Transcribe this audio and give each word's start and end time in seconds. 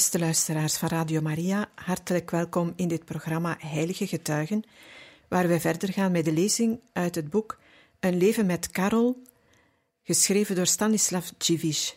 Beste 0.00 0.18
luisteraars 0.18 0.76
van 0.76 0.88
Radio 0.88 1.20
Maria, 1.20 1.70
hartelijk 1.74 2.30
welkom 2.30 2.72
in 2.76 2.88
dit 2.88 3.04
programma 3.04 3.56
Heilige 3.58 4.06
Getuigen, 4.06 4.62
waar 5.28 5.48
wij 5.48 5.60
verder 5.60 5.92
gaan 5.92 6.12
met 6.12 6.24
de 6.24 6.32
lezing 6.32 6.80
uit 6.92 7.14
het 7.14 7.30
boek 7.30 7.58
Een 7.98 8.16
leven 8.16 8.46
met 8.46 8.70
Karel, 8.70 9.22
geschreven 10.02 10.54
door 10.54 10.66
Stanislav 10.66 11.28
Dziwisz. 11.38 11.94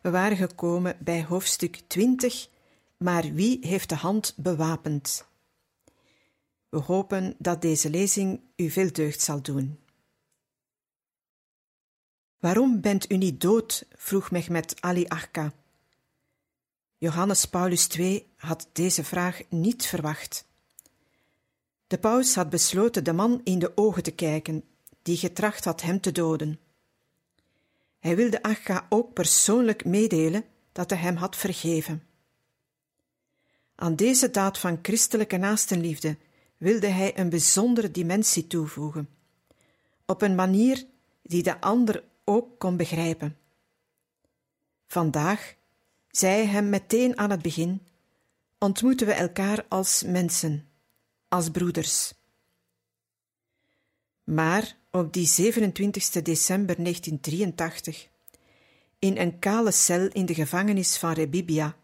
We 0.00 0.10
waren 0.10 0.36
gekomen 0.36 0.96
bij 1.00 1.24
hoofdstuk 1.24 1.80
20, 1.86 2.48
maar 2.96 3.32
wie 3.32 3.58
heeft 3.66 3.88
de 3.88 3.94
hand 3.94 4.34
bewapend? 4.36 5.26
We 6.68 6.78
hopen 6.78 7.34
dat 7.38 7.62
deze 7.62 7.90
lezing 7.90 8.40
u 8.56 8.70
veel 8.70 8.92
deugd 8.92 9.20
zal 9.20 9.42
doen. 9.42 9.78
Waarom 12.38 12.80
bent 12.80 13.12
u 13.12 13.16
niet 13.16 13.40
dood? 13.40 13.86
vroeg 13.96 14.30
Mehmet 14.30 14.74
Ali 14.80 15.06
Achka. 15.06 15.52
Johannes 17.00 17.44
Paulus 17.44 17.88
II 17.88 18.26
had 18.36 18.68
deze 18.72 19.04
vraag 19.04 19.42
niet 19.48 19.86
verwacht. 19.86 20.48
De 21.86 21.98
paus 21.98 22.34
had 22.34 22.50
besloten 22.50 23.04
de 23.04 23.12
man 23.12 23.40
in 23.44 23.58
de 23.58 23.76
ogen 23.76 24.02
te 24.02 24.10
kijken, 24.10 24.64
die 25.02 25.16
getracht 25.16 25.64
had 25.64 25.82
hem 25.82 26.00
te 26.00 26.12
doden. 26.12 26.60
Hij 27.98 28.16
wilde 28.16 28.42
Agga 28.42 28.86
ook 28.88 29.12
persoonlijk 29.12 29.84
meedelen 29.84 30.44
dat 30.72 30.90
hij 30.90 30.98
hem 30.98 31.16
had 31.16 31.36
vergeven. 31.36 32.06
Aan 33.74 33.96
deze 33.96 34.30
daad 34.30 34.58
van 34.58 34.78
christelijke 34.82 35.36
naastenliefde 35.36 36.16
wilde 36.56 36.86
hij 36.86 37.18
een 37.18 37.28
bijzondere 37.28 37.90
dimensie 37.90 38.46
toevoegen, 38.46 39.08
op 40.06 40.22
een 40.22 40.34
manier 40.34 40.86
die 41.22 41.42
de 41.42 41.60
ander 41.60 42.04
ook 42.24 42.58
kon 42.58 42.76
begrijpen. 42.76 43.38
Vandaag 44.86 45.58
zei 46.10 46.46
hem 46.46 46.68
meteen 46.68 47.18
aan 47.18 47.30
het 47.30 47.42
begin, 47.42 47.86
ontmoeten 48.58 49.06
we 49.06 49.12
elkaar 49.12 49.64
als 49.68 50.02
mensen, 50.02 50.68
als 51.28 51.50
broeders. 51.50 52.12
Maar 54.24 54.76
op 54.90 55.12
die 55.12 55.26
27 55.26 56.10
december 56.10 56.76
1983, 56.76 58.08
in 58.98 59.16
een 59.16 59.38
kale 59.38 59.70
cel 59.70 60.08
in 60.08 60.26
de 60.26 60.34
gevangenis 60.34 60.96
van 60.96 61.12
Rebibia, 61.12 61.76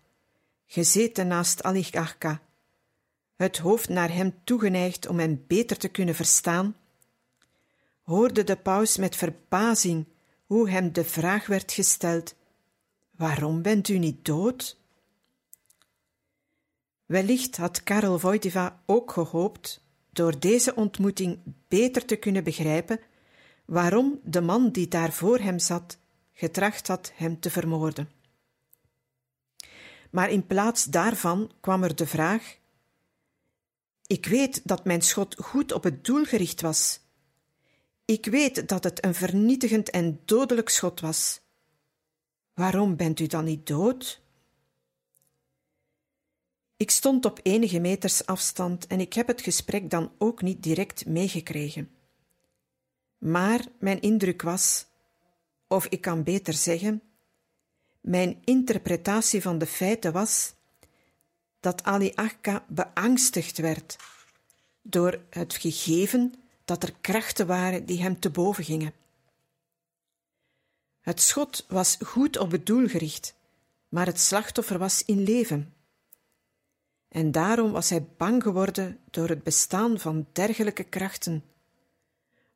gezeten 0.67 1.27
naast 1.27 1.63
Ali 1.63 1.87
Agka, 1.91 2.43
het 3.37 3.59
hoofd 3.59 3.89
naar 3.89 4.13
hem 4.13 4.35
toegeneigd 4.45 5.07
om 5.07 5.19
hem 5.19 5.45
beter 5.47 5.77
te 5.77 5.89
kunnen 5.89 6.15
verstaan, 6.15 6.77
hoorde 8.03 8.45
de 8.45 8.57
paus 8.57 8.97
met 8.97 9.17
verbazing 9.17 10.07
hoe 10.45 10.71
hem 10.71 10.93
de 10.93 11.05
vraag 11.05 11.47
werd 11.47 11.73
gesteld 11.73 12.35
Waarom 13.17 13.63
bent 13.63 13.89
u 13.89 13.99
niet 13.99 14.25
dood? 14.25 14.77
Wellicht 17.07 17.57
had 17.57 17.83
Karel 17.83 18.21
Wojtyła 18.21 18.83
ook 18.87 19.13
gehoopt 19.13 19.81
door 20.11 20.39
deze 20.39 20.75
ontmoeting 20.75 21.39
beter 21.69 22.05
te 22.05 22.17
kunnen 22.17 22.45
begrijpen 22.45 23.01
waarom 23.65 24.21
de 24.25 24.41
man 24.41 24.71
die 24.71 24.89
daar 24.89 25.13
voor 25.13 25.39
hem 25.39 25.59
zat 25.59 25.99
getracht 26.33 26.87
had 26.87 27.13
hem 27.15 27.41
te 27.41 27.51
vermoorden. 27.51 28.11
Maar 30.11 30.31
in 30.31 30.47
plaats 30.47 30.85
daarvan 30.85 31.53
kwam 31.61 31.83
er 31.83 31.97
de 31.97 32.07
vraag: 32.07 32.59
Ik 34.07 34.27
weet 34.27 34.69
dat 34.69 34.85
mijn 34.85 35.03
schot 35.03 35.37
goed 35.39 35.73
op 35.73 35.83
het 35.83 36.05
doel 36.05 36.25
gericht 36.25 36.61
was. 36.61 37.01
Ik 38.05 38.27
weet 38.27 38.69
dat 38.69 38.85
het 38.85 39.05
een 39.05 39.15
vernietigend 39.15 39.91
en 39.91 40.21
dodelijk 40.25 40.69
schot 40.69 41.01
was. 41.01 41.41
Waarom 42.57 42.97
bent 42.97 43.21
u 43.21 43.27
dan 43.27 43.45
niet 43.45 43.67
dood? 43.67 44.21
Ik 46.77 46.91
stond 46.91 47.25
op 47.25 47.41
enige 47.43 47.79
meters 47.79 48.27
afstand 48.27 48.87
en 48.87 49.01
ik 49.01 49.13
heb 49.13 49.27
het 49.27 49.41
gesprek 49.41 49.91
dan 49.91 50.13
ook 50.19 50.43
niet 50.43 50.63
direct 50.63 51.07
meegekregen. 51.07 51.91
Maar 53.19 53.65
mijn 53.79 54.01
indruk 54.01 54.43
was, 54.43 54.87
of 55.67 55.87
ik 55.87 56.01
kan 56.01 56.23
beter 56.23 56.55
zeggen, 56.55 57.03
mijn 58.01 58.41
interpretatie 58.45 59.43
van 59.43 59.59
de 59.59 59.67
feiten 59.67 60.13
was 60.13 60.55
dat 61.61 61.83
Ali 61.83 62.13
Akka 62.15 62.65
beangstigd 62.69 63.59
werd 63.59 63.97
door 64.83 65.21
het 65.31 65.55
gegeven 65.55 66.35
dat 66.65 66.83
er 66.83 66.95
krachten 67.01 67.47
waren 67.47 67.87
die 67.87 68.03
hem 68.03 68.21
te 68.21 68.31
boven 68.31 68.65
gingen. 68.65 68.93
Het 71.07 71.21
schot 71.21 71.65
was 71.69 71.97
goed 72.05 72.39
op 72.39 72.51
het 72.51 72.67
doel 72.67 72.89
gericht, 72.89 73.35
maar 73.89 74.07
het 74.07 74.21
slachtoffer 74.21 74.79
was 74.79 75.05
in 75.05 75.23
leven. 75.23 75.75
En 77.09 77.33
daarom 77.33 77.73
was 77.73 77.91
hij 77.91 78.07
bang 78.17 78.43
geworden 78.43 78.99
door 79.11 79.29
het 79.29 79.43
bestaan 79.43 79.99
van 79.99 80.27
dergelijke 80.33 80.85
krachten. 80.85 81.45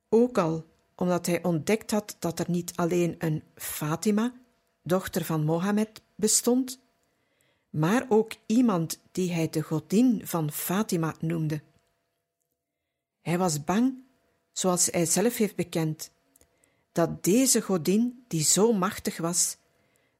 Ook 0.08 0.38
al 0.38 0.66
omdat 0.94 1.26
hij 1.26 1.42
ontdekt 1.42 1.90
had 1.90 2.16
dat 2.18 2.38
er 2.38 2.50
niet 2.50 2.76
alleen 2.76 3.14
een 3.18 3.42
Fatima, 3.54 4.32
dochter 4.82 5.24
van 5.24 5.44
Mohammed, 5.44 6.02
bestond, 6.14 6.80
maar 7.68 8.06
ook 8.08 8.32
iemand 8.46 9.00
die 9.12 9.32
hij 9.32 9.48
de 9.50 9.62
godin 9.62 10.20
van 10.24 10.52
Fatima 10.52 11.14
noemde. 11.20 11.62
Hij 13.20 13.38
was 13.38 13.64
bang, 13.64 13.94
zoals 14.52 14.86
hij 14.86 15.06
zelf 15.06 15.36
heeft 15.36 15.56
bekend, 15.56 16.10
dat 16.92 17.24
deze 17.24 17.62
godin, 17.62 18.24
die 18.28 18.42
zo 18.42 18.72
machtig 18.72 19.16
was, 19.16 19.56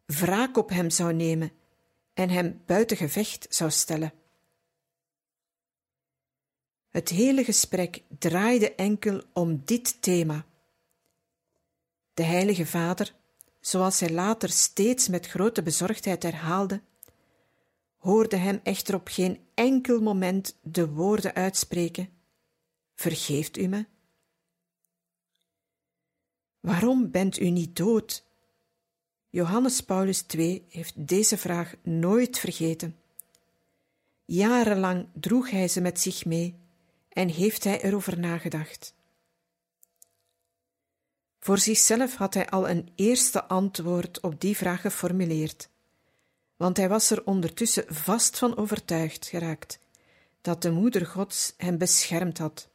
wraak 0.05 0.57
op 0.57 0.69
hem 0.69 0.91
zou 0.91 1.13
nemen 1.13 1.53
en 2.15 2.31
hem 2.31 2.63
buiten 2.67 2.97
gevecht 2.97 3.47
zou 3.49 3.71
stellen. 3.71 4.13
Het 6.89 7.09
hele 7.09 7.45
gesprek 7.45 8.03
draaide 8.19 8.75
enkel 8.75 9.23
om 9.33 9.63
dit 9.65 10.03
thema. 10.03 10.47
De 12.15 12.23
Heilige 12.23 12.67
Vader, 12.67 13.15
zoals 13.61 14.01
hij 14.01 14.11
later 14.11 14.49
steeds 14.49 15.09
met 15.09 15.27
grote 15.27 15.63
bezorgdheid 15.63 16.23
herhaalde, 16.23 16.83
hoorde 17.97 18.37
hem 18.37 18.61
echter 18.63 18.95
op 18.95 19.09
geen 19.09 19.41
enkel 19.55 20.01
moment 20.01 20.59
de 20.63 20.89
woorden 20.89 21.35
uitspreken: 21.35 22.09
Vergeeft 22.95 23.59
u 23.59 23.67
me? 23.67 23.87
Waarom 26.61 27.11
bent 27.11 27.41
u 27.41 27.51
niet 27.51 27.77
dood? 27.77 28.25
Johannes 29.31 29.81
Paulus 29.81 30.25
II 30.27 30.65
heeft 30.69 31.09
deze 31.09 31.39
vraag 31.39 31.75
nooit 31.83 32.39
vergeten. 32.39 32.97
Jarenlang 34.25 35.09
droeg 35.15 35.51
hij 35.51 35.69
ze 35.69 35.81
met 35.81 36.01
zich 36.01 36.25
mee 36.25 36.59
en 37.09 37.29
heeft 37.29 37.65
hij 37.65 37.83
erover 37.83 38.19
nagedacht. 38.19 38.95
Voor 41.39 41.59
zichzelf 41.59 42.15
had 42.15 42.35
hij 42.35 42.49
al 42.49 42.69
een 42.69 42.89
eerste 42.95 43.45
antwoord 43.45 44.21
op 44.21 44.41
die 44.41 44.57
vraag 44.57 44.81
geformuleerd, 44.81 45.69
want 46.57 46.77
hij 46.77 46.89
was 46.89 47.11
er 47.11 47.27
ondertussen 47.27 47.95
vast 47.95 48.39
van 48.39 48.57
overtuigd 48.57 49.27
geraakt 49.27 49.79
dat 50.41 50.63
de 50.63 50.71
Moeder 50.71 51.07
Gods 51.07 51.55
hem 51.57 51.79
beschermd 51.79 52.39
had. 52.39 52.69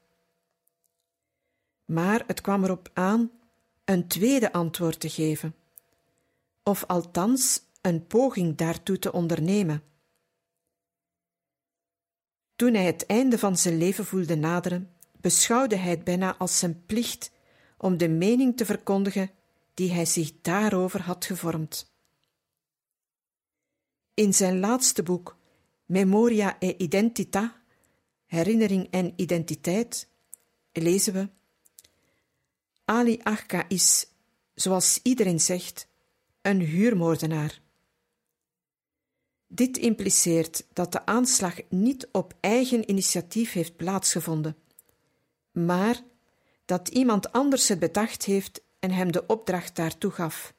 Maar 1.85 2.23
het 2.27 2.41
kwam 2.41 2.63
erop 2.63 2.89
aan 2.93 3.31
een 3.85 4.07
tweede 4.07 4.51
antwoord 4.51 4.99
te 4.99 5.09
geven, 5.09 5.55
of 6.63 6.83
althans 6.85 7.61
een 7.81 8.07
poging 8.07 8.57
daartoe 8.57 8.99
te 8.99 9.11
ondernemen. 9.11 9.83
Toen 12.55 12.73
hij 12.73 12.85
het 12.85 13.05
einde 13.05 13.37
van 13.39 13.57
zijn 13.57 13.77
leven 13.77 14.05
voelde 14.05 14.35
naderen, 14.35 14.91
beschouwde 15.19 15.75
hij 15.75 15.89
het 15.89 16.03
bijna 16.03 16.37
als 16.37 16.59
zijn 16.59 16.85
plicht 16.85 17.31
om 17.77 17.97
de 17.97 18.09
mening 18.09 18.57
te 18.57 18.65
verkondigen 18.65 19.31
die 19.73 19.91
hij 19.91 20.05
zich 20.05 20.31
daarover 20.41 21.01
had 21.01 21.25
gevormd. 21.25 21.93
In 24.13 24.33
zijn 24.33 24.59
laatste 24.59 25.03
boek, 25.03 25.37
Memoria 25.85 26.55
e 26.59 26.75
Identità, 26.77 27.63
Herinnering 28.25 28.87
en 28.91 29.13
Identiteit, 29.15 30.07
lezen 30.71 31.13
we 31.13 31.29
Ali 32.85 33.19
Agca 33.23 33.65
is, 33.67 34.07
zoals 34.53 34.99
iedereen 35.03 35.39
zegt, 35.39 35.87
een 36.41 36.59
huurmoordenaar. 36.59 37.61
Dit 39.47 39.77
impliceert 39.77 40.65
dat 40.73 40.91
de 40.91 41.05
aanslag 41.05 41.59
niet 41.69 42.07
op 42.11 42.33
eigen 42.39 42.89
initiatief 42.89 43.51
heeft 43.51 43.75
plaatsgevonden, 43.75 44.57
maar 45.51 46.03
dat 46.65 46.87
iemand 46.87 47.31
anders 47.31 47.67
het 47.67 47.79
bedacht 47.79 48.25
heeft 48.25 48.61
en 48.79 48.91
hem 48.91 49.11
de 49.11 49.25
opdracht 49.25 49.75
daartoe 49.75 50.11
gaf. 50.11 50.53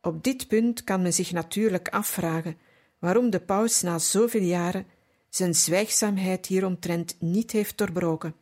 Op 0.00 0.24
dit 0.24 0.48
punt 0.48 0.84
kan 0.84 1.02
men 1.02 1.12
zich 1.12 1.32
natuurlijk 1.32 1.88
afvragen 1.88 2.58
waarom 2.98 3.30
de 3.30 3.40
paus 3.40 3.80
na 3.80 3.98
zoveel 3.98 4.42
jaren 4.42 4.86
zijn 5.28 5.54
zwijgzaamheid 5.54 6.46
hieromtrent 6.46 7.16
niet 7.20 7.50
heeft 7.50 7.78
doorbroken. 7.78 8.34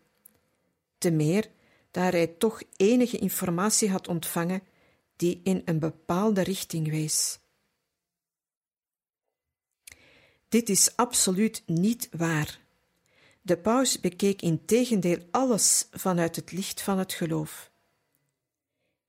Te 0.98 1.10
meer 1.10 1.50
daar 1.90 2.12
hij 2.12 2.26
toch 2.26 2.62
enige 2.76 3.18
informatie 3.18 3.90
had 3.90 4.08
ontvangen 4.08 4.62
die 5.16 5.40
in 5.44 5.62
een 5.64 5.78
bepaalde 5.78 6.42
richting 6.42 6.90
wees. 6.90 7.38
Dit 10.48 10.68
is 10.68 10.96
absoluut 10.96 11.62
niet 11.66 12.08
waar. 12.10 12.60
De 13.42 13.58
paus 13.58 14.00
bekeek 14.00 14.42
in 14.42 14.64
tegendeel 14.64 15.18
alles 15.30 15.88
vanuit 15.90 16.36
het 16.36 16.52
licht 16.52 16.82
van 16.82 16.98
het 16.98 17.12
geloof. 17.12 17.70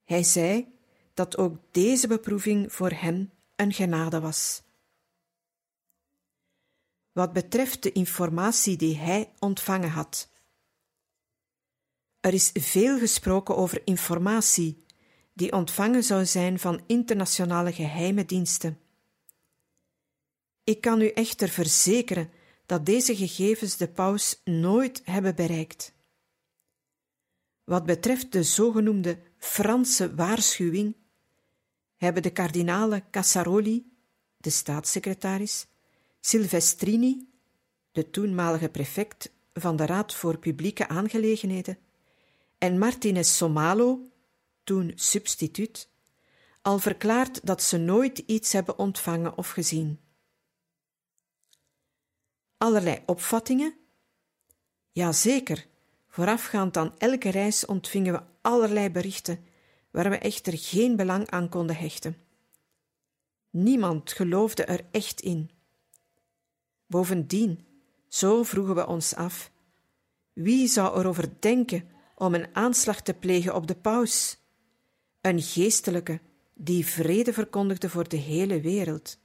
Hij 0.04 0.22
zei 0.22 0.78
dat 1.14 1.38
ook 1.38 1.58
deze 1.70 2.06
beproeving 2.06 2.72
voor 2.72 2.90
hem 2.90 3.30
een 3.56 3.72
genade 3.72 4.20
was. 4.20 4.62
Wat 7.12 7.32
betreft 7.32 7.82
de 7.82 7.92
informatie 7.92 8.76
die 8.76 8.96
hij 8.96 9.32
ontvangen 9.38 9.90
had. 9.90 10.29
Er 12.20 12.34
is 12.34 12.50
veel 12.52 12.98
gesproken 12.98 13.56
over 13.56 13.82
informatie 13.84 14.84
die 15.32 15.52
ontvangen 15.52 16.02
zou 16.02 16.26
zijn 16.26 16.58
van 16.58 16.82
internationale 16.86 17.72
geheime 17.72 18.24
diensten. 18.24 18.78
Ik 20.64 20.80
kan 20.80 21.00
u 21.00 21.08
echter 21.08 21.48
verzekeren 21.48 22.30
dat 22.66 22.86
deze 22.86 23.16
gegevens 23.16 23.76
de 23.76 23.88
paus 23.88 24.40
nooit 24.44 25.00
hebben 25.04 25.34
bereikt. 25.34 25.94
Wat 27.64 27.86
betreft 27.86 28.32
de 28.32 28.42
zogenoemde 28.42 29.18
Franse 29.38 30.14
waarschuwing, 30.14 30.96
hebben 31.96 32.22
de 32.22 32.30
kardinalen 32.30 33.04
Cassaroli, 33.10 33.92
de 34.36 34.50
staatssecretaris, 34.50 35.66
Silvestrini, 36.20 37.28
de 37.92 38.10
toenmalige 38.10 38.68
prefect 38.68 39.32
van 39.52 39.76
de 39.76 39.86
Raad 39.86 40.14
voor 40.14 40.38
Publieke 40.38 40.88
Aangelegenheden, 40.88 41.78
en 42.60 42.78
Martinez 42.78 43.36
Somalo, 43.36 44.06
toen 44.64 44.92
substituut, 44.94 45.88
al 46.62 46.78
verklaard 46.78 47.46
dat 47.46 47.62
ze 47.62 47.76
nooit 47.76 48.18
iets 48.18 48.52
hebben 48.52 48.78
ontvangen 48.78 49.36
of 49.36 49.50
gezien. 49.50 50.00
Allerlei 52.56 53.02
opvattingen? 53.06 53.74
Jazeker, 54.92 55.66
voorafgaand 56.08 56.76
aan 56.76 56.94
elke 56.98 57.30
reis 57.30 57.66
ontvingen 57.66 58.12
we 58.12 58.22
allerlei 58.40 58.90
berichten 58.90 59.44
waar 59.90 60.10
we 60.10 60.18
echter 60.18 60.58
geen 60.58 60.96
belang 60.96 61.30
aan 61.30 61.48
konden 61.48 61.76
hechten. 61.76 62.16
Niemand 63.50 64.12
geloofde 64.12 64.64
er 64.64 64.84
echt 64.90 65.20
in. 65.20 65.50
Bovendien, 66.86 67.66
zo 68.08 68.42
vroegen 68.42 68.74
we 68.74 68.86
ons 68.86 69.14
af, 69.14 69.50
wie 70.32 70.68
zou 70.68 70.98
erover 70.98 71.32
denken 71.38 71.98
om 72.20 72.34
een 72.34 72.54
aanslag 72.56 73.02
te 73.02 73.14
plegen 73.14 73.54
op 73.54 73.66
de 73.66 73.74
paus? 73.74 74.38
Een 75.20 75.42
geestelijke 75.42 76.20
die 76.54 76.86
vrede 76.86 77.32
verkondigde 77.32 77.88
voor 77.88 78.08
de 78.08 78.16
hele 78.16 78.60
wereld. 78.60 79.18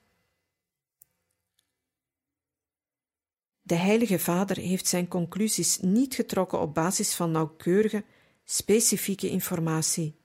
De 3.61 3.75
Heilige 3.75 4.19
Vader 4.19 4.57
heeft 4.57 4.87
zijn 4.87 5.07
conclusies 5.07 5.79
niet 5.79 6.15
getrokken 6.15 6.59
op 6.59 6.73
basis 6.73 7.13
van 7.13 7.31
nauwkeurige, 7.31 8.03
specifieke 8.43 9.29
informatie, 9.29 10.15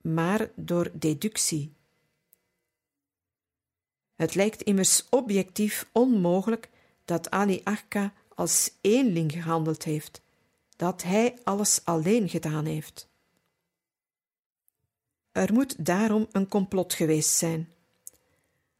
maar 0.00 0.50
door 0.56 0.90
deductie. 0.92 1.74
Het 4.14 4.34
lijkt 4.34 4.62
immers 4.62 5.08
objectief 5.10 5.88
onmogelijk 5.92 6.70
dat 7.04 7.30
Ali 7.30 7.60
Akka 7.64 8.12
als 8.34 8.70
eenling 8.80 9.32
gehandeld 9.32 9.84
heeft, 9.84 10.22
dat 10.76 11.02
hij 11.02 11.38
alles 11.44 11.84
alleen 11.84 12.28
gedaan 12.28 12.64
heeft. 12.64 13.08
Er 15.32 15.52
moet 15.52 15.84
daarom 15.86 16.28
een 16.32 16.48
complot 16.48 16.94
geweest 16.94 17.30
zijn. 17.30 17.72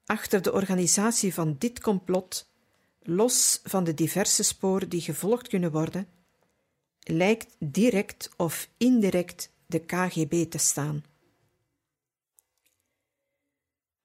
Achter 0.06 0.43
de 0.43 0.52
organisatie 0.52 1.35
van 1.35 1.56
dit 1.58 1.81
complot 1.81 2.49
los 3.02 3.61
van 3.62 3.85
de 3.85 3.94
diverse 3.94 4.43
sporen 4.43 4.88
die 4.88 5.00
gevolgd 5.00 5.49
kunnen 5.49 5.70
worden, 5.70 6.08
lijkt 7.00 7.56
direct 7.58 8.31
of 8.37 8.69
indirect 8.76 9.50
de 9.67 9.79
KGB 9.79 10.50
te 10.50 10.58
staan. 10.58 11.05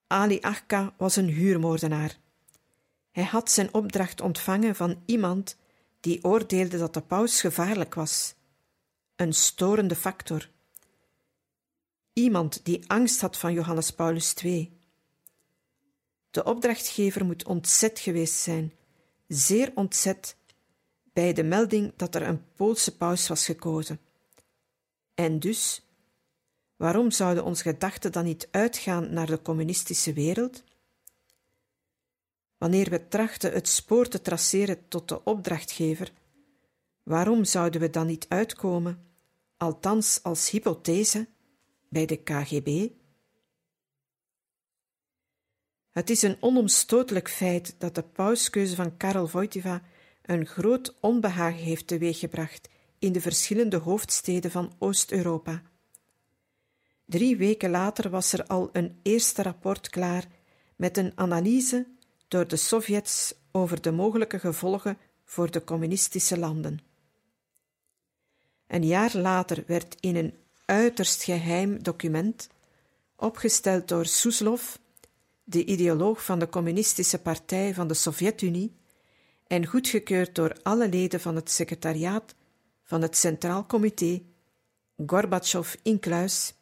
Ali 0.07 0.39
Akka 0.41 0.93
was 0.97 1.15
een 1.15 1.27
huurmoordenaar. 1.27 2.17
Hij 3.11 3.23
had 3.23 3.51
zijn 3.51 3.73
opdracht 3.73 4.21
ontvangen 4.21 4.75
van 4.75 5.03
iemand 5.05 5.57
die 5.99 6.23
oordeelde 6.23 6.77
dat 6.77 6.93
de 6.93 7.01
paus 7.01 7.41
gevaarlijk 7.41 7.95
was, 7.95 8.33
een 9.15 9.33
storende 9.33 9.95
factor. 9.95 10.49
Iemand 12.13 12.65
die 12.65 12.83
angst 12.87 13.21
had 13.21 13.37
van 13.37 13.53
Johannes 13.53 13.91
Paulus 13.91 14.33
II. 14.33 14.77
De 16.31 16.43
opdrachtgever 16.43 17.25
moet 17.25 17.45
ontzet 17.45 17.99
geweest 17.99 18.39
zijn 18.39 18.73
zeer 19.27 19.71
ontzet 19.75 20.35
bij 21.13 21.33
de 21.33 21.43
melding 21.43 21.93
dat 21.95 22.15
er 22.15 22.21
een 22.21 22.43
Poolse 22.55 22.97
paus 22.97 23.27
was 23.27 23.45
gekozen. 23.45 23.99
En 25.13 25.39
dus, 25.39 25.81
waarom 26.75 27.11
zouden 27.11 27.43
onze 27.43 27.63
gedachten 27.63 28.11
dan 28.11 28.23
niet 28.23 28.47
uitgaan 28.51 29.13
naar 29.13 29.25
de 29.25 29.41
communistische 29.41 30.13
wereld? 30.13 30.63
Wanneer 32.59 32.89
we 32.89 33.07
trachten 33.07 33.51
het 33.51 33.67
spoor 33.67 34.07
te 34.07 34.21
traceren 34.21 34.87
tot 34.87 35.07
de 35.07 35.23
opdrachtgever, 35.23 36.11
waarom 37.03 37.43
zouden 37.43 37.81
we 37.81 37.89
dan 37.89 38.07
niet 38.07 38.25
uitkomen, 38.27 39.05
althans 39.57 40.23
als 40.23 40.49
hypothese, 40.49 41.27
bij 41.89 42.05
de 42.05 42.15
KGB? 42.15 42.89
Het 45.89 46.09
is 46.09 46.21
een 46.21 46.37
onomstotelijk 46.39 47.29
feit 47.29 47.75
dat 47.77 47.95
de 47.95 48.03
pauskeuze 48.03 48.75
van 48.75 48.97
Karel 48.97 49.29
Wojtyła 49.29 49.81
een 50.21 50.45
groot 50.45 50.95
onbehagen 50.99 51.63
heeft 51.63 51.87
teweeggebracht 51.87 52.69
in 52.99 53.11
de 53.11 53.21
verschillende 53.21 53.77
hoofdsteden 53.77 54.51
van 54.51 54.73
Oost-Europa. 54.77 55.61
Drie 57.05 57.37
weken 57.37 57.69
later 57.69 58.09
was 58.09 58.33
er 58.33 58.45
al 58.45 58.69
een 58.71 58.99
eerste 59.01 59.41
rapport 59.41 59.89
klaar 59.89 60.27
met 60.75 60.97
een 60.97 61.11
analyse 61.15 61.87
door 62.29 62.47
de 62.47 62.55
Sovjets 62.55 63.33
over 63.51 63.81
de 63.81 63.91
mogelijke 63.91 64.39
gevolgen 64.39 64.97
voor 65.25 65.51
de 65.51 65.63
communistische 65.63 66.37
landen. 66.37 66.79
Een 68.67 68.85
jaar 68.85 69.17
later 69.17 69.63
werd 69.67 69.95
in 69.99 70.15
een 70.15 70.33
uiterst 70.65 71.23
geheim 71.23 71.83
document, 71.83 72.49
opgesteld 73.15 73.87
door 73.87 74.05
Soeslof, 74.05 74.79
de 75.43 75.65
ideoloog 75.65 76.23
van 76.23 76.39
de 76.39 76.49
Communistische 76.49 77.21
Partij 77.21 77.73
van 77.73 77.87
de 77.87 77.93
Sovjet-Unie 77.93 78.75
en 79.47 79.65
goedgekeurd 79.65 80.35
door 80.35 80.57
alle 80.63 80.89
leden 80.89 81.19
van 81.19 81.35
het 81.35 81.51
secretariaat 81.51 82.35
van 82.83 83.01
het 83.01 83.17
Centraal 83.17 83.65
Comité, 83.65 84.21
Gorbachev 85.05 85.75
inkluis, 85.83 86.53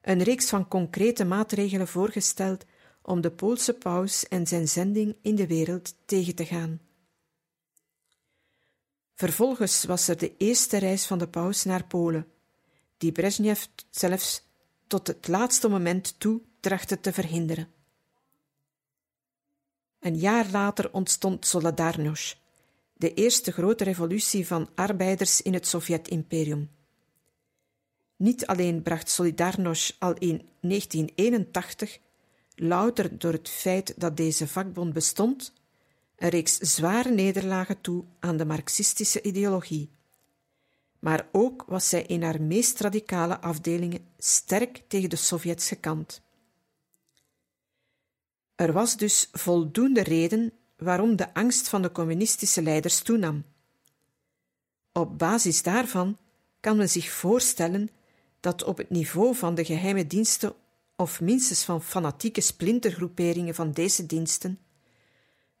een 0.00 0.22
reeks 0.22 0.48
van 0.48 0.68
concrete 0.68 1.24
maatregelen 1.24 1.88
voorgesteld 1.88 2.64
om 3.06 3.20
de 3.20 3.30
Poolse 3.30 3.74
paus 3.74 4.28
en 4.28 4.46
zijn 4.46 4.68
zending 4.68 5.16
in 5.22 5.34
de 5.34 5.46
wereld 5.46 5.94
tegen 6.04 6.34
te 6.34 6.44
gaan. 6.44 6.80
Vervolgens 9.14 9.84
was 9.84 10.08
er 10.08 10.18
de 10.18 10.36
eerste 10.36 10.78
reis 10.78 11.06
van 11.06 11.18
de 11.18 11.28
paus 11.28 11.64
naar 11.64 11.84
Polen, 11.84 12.26
die 12.96 13.12
Brezhnev 13.12 13.64
zelfs 13.90 14.42
tot 14.86 15.06
het 15.06 15.28
laatste 15.28 15.68
moment 15.68 16.20
toe 16.20 16.40
trachtte 16.60 17.00
te 17.00 17.12
verhinderen. 17.12 17.68
Een 20.00 20.16
jaar 20.16 20.50
later 20.50 20.92
ontstond 20.92 21.46
Solidarność, 21.46 22.42
de 22.96 23.14
eerste 23.14 23.52
grote 23.52 23.84
revolutie 23.84 24.46
van 24.46 24.68
arbeiders 24.74 25.42
in 25.42 25.54
het 25.54 25.66
Sovjet-imperium. 25.66 26.70
Niet 28.16 28.46
alleen 28.46 28.82
bracht 28.82 29.10
Solidarność 29.10 29.96
al 29.98 30.14
in 30.14 30.48
1981, 30.60 31.98
louter 32.54 33.18
door 33.18 33.32
het 33.32 33.48
feit 33.48 33.94
dat 33.96 34.16
deze 34.16 34.48
vakbond 34.48 34.92
bestond, 34.92 35.52
een 36.16 36.28
reeks 36.28 36.56
zware 36.56 37.10
nederlagen 37.10 37.80
toe 37.80 38.04
aan 38.18 38.36
de 38.36 38.44
marxistische 38.44 39.22
ideologie, 39.22 39.90
maar 40.98 41.28
ook 41.32 41.64
was 41.66 41.88
zij 41.88 42.02
in 42.02 42.22
haar 42.22 42.42
meest 42.42 42.80
radicale 42.80 43.40
afdelingen 43.40 44.06
sterk 44.18 44.82
tegen 44.88 45.10
de 45.10 45.16
Sovjets 45.16 45.68
gekant. 45.68 46.22
Er 48.54 48.72
was 48.72 48.96
dus 48.96 49.28
voldoende 49.32 50.02
reden 50.02 50.52
waarom 50.76 51.16
de 51.16 51.34
angst 51.34 51.68
van 51.68 51.82
de 51.82 51.92
communistische 51.92 52.62
leiders 52.62 53.02
toenam. 53.02 53.44
Op 54.92 55.18
basis 55.18 55.62
daarvan 55.62 56.18
kan 56.60 56.76
men 56.76 56.88
zich 56.88 57.10
voorstellen 57.10 57.88
dat 58.40 58.64
op 58.64 58.76
het 58.76 58.90
niveau 58.90 59.34
van 59.34 59.54
de 59.54 59.64
geheime 59.64 60.06
diensten 60.06 60.54
of 60.96 61.20
minstens 61.20 61.64
van 61.64 61.82
fanatieke 61.82 62.40
splintergroeperingen 62.40 63.54
van 63.54 63.72
deze 63.72 64.06
diensten 64.06 64.58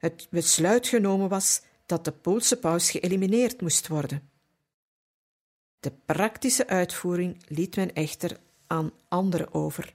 het 0.04 0.26
besluit 0.30 0.86
genomen 0.86 1.28
was 1.28 1.62
dat 1.86 2.04
de 2.04 2.12
Poolse 2.12 2.58
paus 2.58 2.90
geëlimineerd 2.90 3.60
moest 3.60 3.88
worden. 3.88 4.30
De 5.80 5.92
praktische 6.06 6.66
uitvoering 6.66 7.42
liet 7.48 7.76
men 7.76 7.94
echter 7.94 8.36
aan 8.66 8.92
anderen 9.08 9.54
over. 9.54 9.94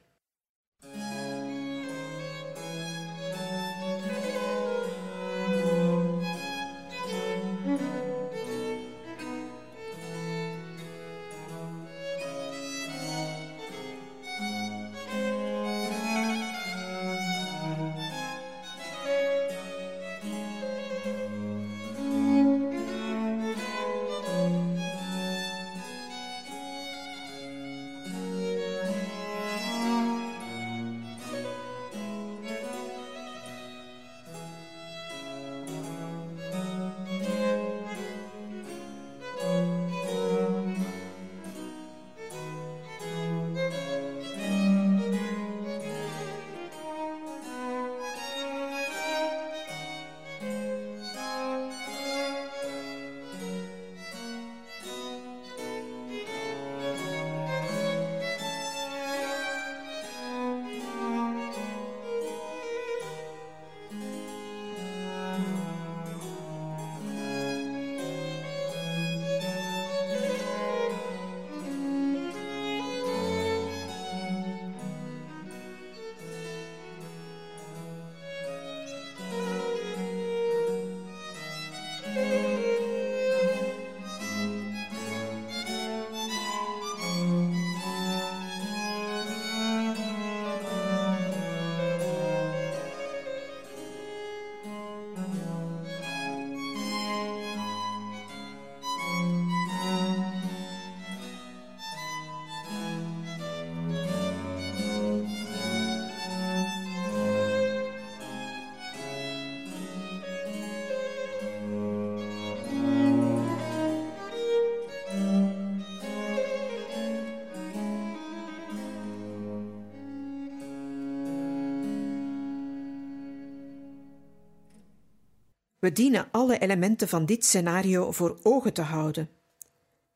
We 125.79 125.91
dienen 125.91 126.27
alle 126.31 126.59
elementen 126.59 127.07
van 127.07 127.25
dit 127.25 127.45
scenario 127.45 128.12
voor 128.12 128.39
ogen 128.43 128.74
te 128.74 128.81
houden. 128.81 129.29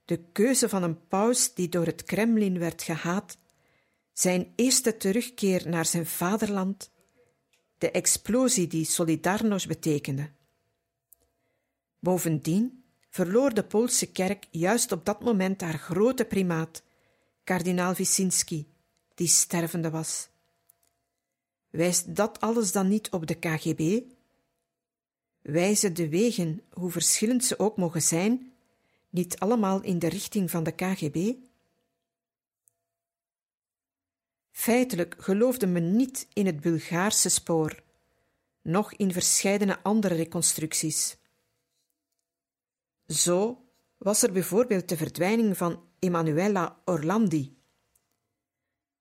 De 0.06 0.24
keuze 0.32 0.70
van 0.70 0.84
een 0.84 1.08
paus 1.08 1.54
die 1.54 1.70
door 1.70 1.86
het 1.86 2.04
Kremlin 2.04 2.60
werd 2.60 2.82
gehaat, 2.82 3.38
zijn 4.14 4.54
eerste 4.56 4.98
terugkeer 4.98 5.70
naar 5.70 5.86
zijn 5.86 6.06
vaderland, 6.06 6.92
de 7.78 7.92
explosie 7.92 8.68
die 8.68 8.86
Solidarność 8.86 9.68
betekende. 9.68 10.30
Bovendien 12.00 12.84
verloor 13.10 13.54
de 13.54 13.64
Poolse 13.64 14.12
kerk 14.12 14.48
juist 14.52 14.92
op 14.92 15.06
dat 15.06 15.24
moment 15.24 15.62
haar 15.62 15.78
grote 15.78 16.26
primaat, 16.26 16.84
kardinaal 17.44 17.94
Wyszynski, 17.94 18.74
die 19.16 19.28
stervende 19.28 19.90
was. 19.90 20.30
Wijst 21.70 22.16
dat 22.16 22.40
alles 22.40 22.72
dan 22.72 22.88
niet 22.88 23.10
op 23.10 23.28
de 23.28 23.34
KGB, 23.34 24.02
wijzen 25.44 25.94
de 25.94 26.10
wegen, 26.10 26.62
hoe 26.72 26.92
verschillend 26.92 27.46
ze 27.46 27.60
ook 27.60 27.78
mogen 27.78 28.02
zijn, 28.02 28.54
niet 29.10 29.40
allemaal 29.40 29.82
in 29.82 30.00
de 30.00 30.08
richting 30.08 30.52
van 30.52 30.64
de 30.64 30.72
KGB? 30.72 31.34
Feitelijk 34.52 35.16
geloofde 35.18 35.68
men 35.68 35.96
niet 35.96 36.28
in 36.34 36.46
het 36.46 36.62
Bulgaarse 36.62 37.30
spoor, 37.30 37.84
noch 38.62 38.94
in 38.94 39.12
verscheidene 39.12 39.84
andere 39.84 40.16
reconstructies. 40.16 41.18
Zo 43.08 43.66
was 43.98 44.24
er 44.24 44.32
bijvoorbeeld 44.32 44.90
de 44.90 44.98
verdwijning 44.98 45.58
van 45.58 45.84
Emanuela 46.00 46.82
Orlandi. 46.86 47.58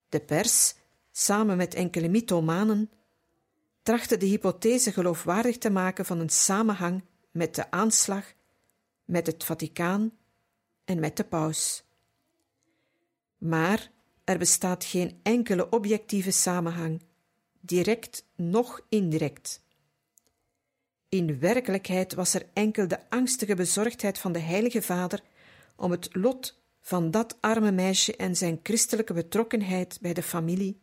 De 0.09 0.21
pers, 0.21 0.75
samen 1.11 1.57
met 1.57 1.75
enkele 1.75 2.09
mythomanen, 2.09 2.91
trachtte 3.83 4.17
de 4.17 4.27
hypothese 4.27 4.93
geloofwaardig 4.93 5.59
te 5.59 5.71
maken 5.71 6.05
van 6.05 6.19
een 6.19 6.29
samenhang 6.29 7.05
met 7.31 7.55
de 7.55 7.71
aanslag, 7.71 8.33
met 9.05 9.27
het 9.27 9.45
Vaticaan 9.45 10.13
en 10.85 11.01
met 11.01 11.17
de 11.17 11.25
paus. 11.25 11.85
Maar 13.39 13.91
er 14.25 14.39
bestaat 14.39 14.85
geen 14.85 15.21
enkele 15.23 15.69
objectieve 15.71 16.31
samenhang, 16.31 17.03
direct 17.61 18.27
noch 18.37 18.81
indirect. 18.89 19.63
In 21.09 21.39
werkelijkheid 21.39 22.15
was 22.15 22.35
er 22.35 22.47
enkel 22.53 22.89
de 22.89 23.11
angstige 23.11 23.55
bezorgdheid 23.55 24.19
van 24.19 24.33
de 24.33 24.39
Heilige 24.39 24.83
Vader 24.83 25.23
om 25.77 25.91
het 25.91 26.09
lot 26.15 26.61
van 26.81 27.11
dat 27.11 27.37
arme 27.41 27.73
meisje 27.73 28.17
en 28.17 28.37
zijn 28.37 28.61
christelijke 28.63 29.13
betrokkenheid 29.13 29.99
bij 30.01 30.13
de 30.13 30.23
familie 30.23 30.82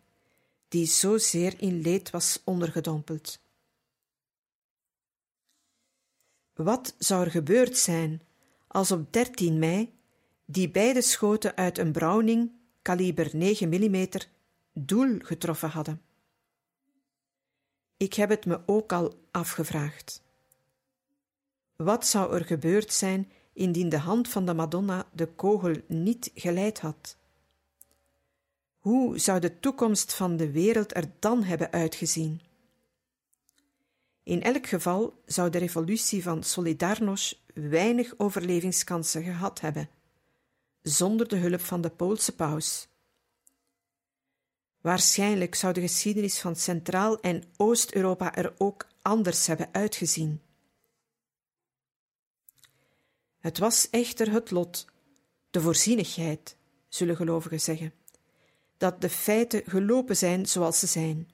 die 0.70 0.86
zozeer 0.86 1.62
in 1.62 1.82
leed 1.82 2.10
was 2.10 2.42
ondergedompeld. 2.44 3.40
Wat 6.54 6.96
zou 6.98 7.24
er 7.24 7.32
gebeurd 7.32 7.78
zijn 7.78 8.22
als 8.68 8.92
op 8.92 9.14
13 9.14 9.60
mei 9.60 9.94
die 10.46 10.70
beide 10.70 11.02
schoten 11.02 11.56
uit 11.56 11.78
een 11.78 11.92
Browning 11.92 12.52
kaliber 12.82 13.30
9 13.34 13.70
mm 13.70 14.08
doel 14.74 15.20
getroffen 15.20 15.70
hadden? 15.70 16.02
Ik 17.98 18.14
heb 18.14 18.30
het 18.30 18.46
me 18.46 18.62
ook 18.66 18.94
al 18.94 19.28
afgevraagd. 19.32 20.22
Wat 21.76 22.06
zou 22.06 22.34
er 22.34 22.46
gebeurd 22.46 22.94
zijn 22.94 23.32
indien 23.54 23.90
de 23.90 23.98
hand 23.98 24.28
van 24.28 24.46
de 24.46 24.54
Madonna 24.54 25.08
de 25.14 25.28
kogel 25.28 25.76
niet 25.88 26.32
geleid 26.34 26.80
had? 26.80 27.19
Hoe 28.80 29.18
zou 29.18 29.40
de 29.40 29.60
toekomst 29.60 30.14
van 30.14 30.38
de 30.38 30.52
wereld 30.52 30.96
er 30.96 31.12
dan 31.20 31.44
hebben 31.44 31.72
uitgezien? 31.72 32.42
In 34.24 34.42
elk 34.42 34.68
geval 34.68 35.22
zou 35.26 35.50
de 35.50 35.58
revolutie 35.58 36.24
van 36.24 36.44
Solidarność 36.44 37.44
weinig 37.54 38.14
overlevingskansen 38.18 39.24
gehad 39.24 39.60
hebben, 39.60 39.90
zonder 40.82 41.28
de 41.28 41.36
hulp 41.36 41.62
van 41.62 41.82
de 41.82 41.90
Poolse 41.90 42.36
paus. 42.36 42.88
Waarschijnlijk 44.82 45.56
zou 45.56 45.74
de 45.74 45.82
geschiedenis 45.82 46.40
van 46.40 46.56
Centraal- 46.56 47.20
en 47.20 47.44
Oost-Europa 47.58 48.36
er 48.36 48.54
ook 48.58 48.88
anders 49.02 49.48
hebben 49.48 49.70
uitgezien. 49.72 50.42
Het 53.40 53.58
was 53.58 53.90
echter 53.90 54.32
het 54.32 54.52
lot 54.52 54.86
de 55.50 55.62
voorzienigheid, 55.62 56.58
zullen 56.88 57.16
gelovigen 57.16 57.62
zeggen, 57.62 57.94
dat 58.80 59.02
de 59.02 59.10
feiten 59.10 59.64
gelopen 59.66 60.18
zijn 60.18 60.46
zoals 60.46 60.80
ze 60.80 60.88
zijn. 60.88 61.30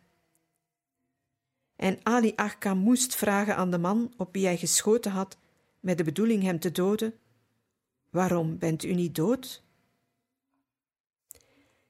En 1.75 1.99
Ali 2.03 2.33
Akka 2.35 2.73
moest 2.73 3.15
vragen 3.15 3.55
aan 3.55 3.71
de 3.71 3.77
man 3.77 4.13
op 4.17 4.33
wie 4.33 4.45
hij 4.45 4.57
geschoten 4.57 5.11
had, 5.11 5.37
met 5.79 5.97
de 5.97 6.03
bedoeling 6.03 6.43
hem 6.43 6.59
te 6.59 6.71
doden: 6.71 7.13
Waarom 8.09 8.57
bent 8.57 8.83
u 8.83 8.93
niet 8.93 9.15
dood? 9.15 9.63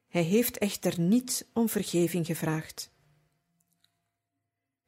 Hij 0.07 0.24
heeft 0.24 0.57
echter 0.57 1.00
niet 1.00 1.47
om 1.53 1.69
vergeving 1.69 2.25
gevraagd. 2.25 2.91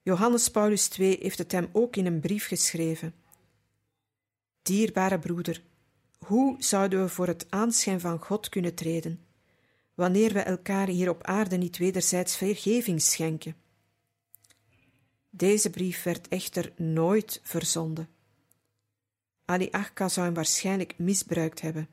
Johannes 0.02 0.52
Paulus 0.52 0.98
II 0.98 1.18
heeft 1.20 1.38
het 1.38 1.52
hem 1.52 1.70
ook 1.72 1.96
in 1.96 2.06
een 2.06 2.20
brief 2.20 2.48
geschreven. 2.48 3.14
Dierbare 4.62 5.20
broeder, 5.20 5.64
hoe 6.18 6.56
zouden 6.60 7.02
we 7.02 7.10
voor 7.10 7.28
het 7.28 7.46
aanschijn 7.50 8.00
van 8.00 8.20
God 8.20 8.50
kunnen 8.50 8.76
treden, 8.76 9.27
wanneer 9.98 10.34
we 10.34 10.40
elkaar 10.40 10.88
hier 10.88 11.10
op 11.10 11.24
aarde 11.24 11.58
niet 11.58 11.78
wederzijds 11.78 12.38
vergeving 12.38 13.02
schenken? 13.02 13.56
Deze 15.30 15.70
brief 15.70 16.04
werd 16.04 16.28
echter 16.28 16.74
nooit 16.76 17.40
verzonden. 17.44 18.10
Ali 19.46 19.68
Akka 19.72 20.08
zou 20.08 20.26
hem 20.26 20.36
waarschijnlijk 20.36 20.98
misbruikt 20.98 21.62
hebben. 21.62 21.90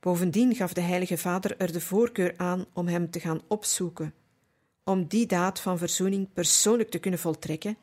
Bovendien 0.00 0.54
gaf 0.54 0.72
de 0.72 0.80
Heilige 0.80 1.18
Vader 1.18 1.56
er 1.56 1.72
de 1.72 1.80
voorkeur 1.80 2.34
aan 2.36 2.66
om 2.72 2.86
hem 2.86 3.10
te 3.10 3.20
gaan 3.20 3.42
opzoeken, 3.48 4.14
om 4.84 5.06
die 5.06 5.26
daad 5.26 5.60
van 5.60 5.78
verzoening 5.78 6.32
persoonlijk 6.32 6.90
te 6.90 6.98
kunnen 6.98 7.20
voltrekken 7.20 7.76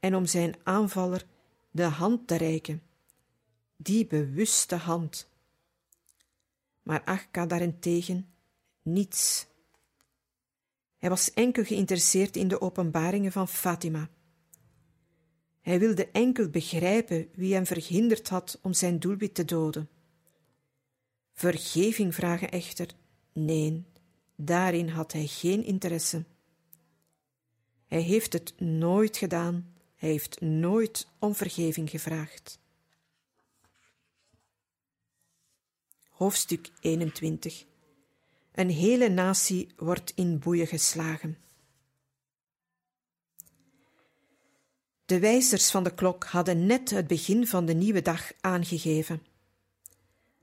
en 0.00 0.14
om 0.14 0.26
zijn 0.26 0.54
aanvaller 0.62 1.26
de 1.70 1.82
hand 1.82 2.26
te 2.26 2.36
reiken, 2.36 2.82
die 3.76 4.06
bewuste 4.06 4.76
hand. 4.76 5.32
Maar 6.84 7.04
Akka 7.04 7.46
daarentegen 7.46 8.28
niets. 8.82 9.46
Hij 10.98 11.08
was 11.08 11.32
enkel 11.32 11.64
geïnteresseerd 11.64 12.36
in 12.36 12.48
de 12.48 12.60
openbaringen 12.60 13.32
van 13.32 13.48
Fatima. 13.48 14.08
Hij 15.60 15.78
wilde 15.78 16.10
enkel 16.10 16.48
begrijpen 16.48 17.28
wie 17.34 17.54
hem 17.54 17.66
verhinderd 17.66 18.28
had 18.28 18.58
om 18.62 18.72
zijn 18.72 18.98
doelwit 18.98 19.34
te 19.34 19.44
doden. 19.44 19.88
Vergeving 21.32 22.14
vragen 22.14 22.50
echter, 22.50 22.88
nee, 23.32 23.84
daarin 24.36 24.88
had 24.88 25.12
hij 25.12 25.26
geen 25.26 25.64
interesse. 25.64 26.24
Hij 27.86 28.00
heeft 28.00 28.32
het 28.32 28.60
nooit 28.60 29.16
gedaan, 29.16 29.74
hij 29.94 30.08
heeft 30.08 30.40
nooit 30.40 31.08
om 31.18 31.34
vergeving 31.34 31.90
gevraagd. 31.90 32.58
Hoofdstuk 36.14 36.70
21 36.80 37.64
Een 38.52 38.70
hele 38.70 39.08
natie 39.08 39.68
wordt 39.76 40.12
in 40.14 40.38
boeien 40.38 40.66
geslagen. 40.66 41.38
De 45.04 45.18
wijzers 45.18 45.70
van 45.70 45.84
de 45.84 45.94
klok 45.94 46.24
hadden 46.24 46.66
net 46.66 46.90
het 46.90 47.06
begin 47.06 47.46
van 47.46 47.66
de 47.66 47.74
nieuwe 47.74 48.02
dag 48.02 48.32
aangegeven. 48.40 49.22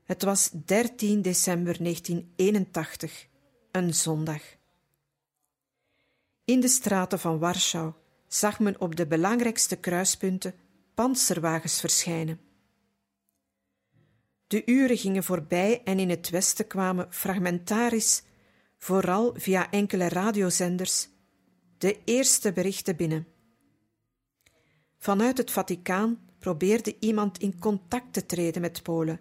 Het 0.04 0.22
was 0.22 0.50
13 0.64 1.22
december 1.22 1.82
1981, 1.82 3.26
een 3.70 3.94
zondag. 3.94 4.42
In 6.44 6.60
de 6.60 6.68
straten 6.68 7.18
van 7.18 7.38
Warschau 7.38 7.92
zag 8.28 8.60
men 8.60 8.80
op 8.80 8.96
de 8.96 9.06
belangrijkste 9.06 9.76
kruispunten 9.76 10.54
panzerwagens 10.94 11.80
verschijnen. 11.80 12.51
De 14.52 14.62
uren 14.66 14.96
gingen 14.96 15.24
voorbij 15.24 15.82
en 15.84 15.98
in 15.98 16.10
het 16.10 16.30
westen 16.30 16.66
kwamen 16.66 17.06
fragmentarisch, 17.12 18.22
vooral 18.78 19.34
via 19.36 19.70
enkele 19.70 20.08
radiozenders, 20.08 21.08
de 21.78 21.98
eerste 22.04 22.52
berichten 22.52 22.96
binnen. 22.96 23.26
Vanuit 24.98 25.38
het 25.38 25.50
Vaticaan 25.50 26.28
probeerde 26.38 26.96
iemand 26.98 27.38
in 27.38 27.58
contact 27.58 28.12
te 28.12 28.26
treden 28.26 28.60
met 28.60 28.82
Polen, 28.82 29.20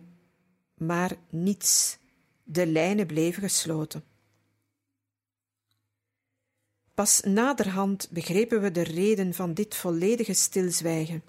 maar 0.78 1.18
niets. 1.30 1.98
De 2.44 2.68
lijnen 2.68 3.08
bleven 3.08 3.42
gesloten. 3.42 4.04
Pas 6.94 7.22
naderhand 7.22 8.10
begrepen 8.10 8.62
we 8.62 8.72
de 8.72 8.84
reden 8.84 9.34
van 9.34 9.54
dit 9.54 9.76
volledige 9.76 10.34
stilzwijgen. 10.34 11.24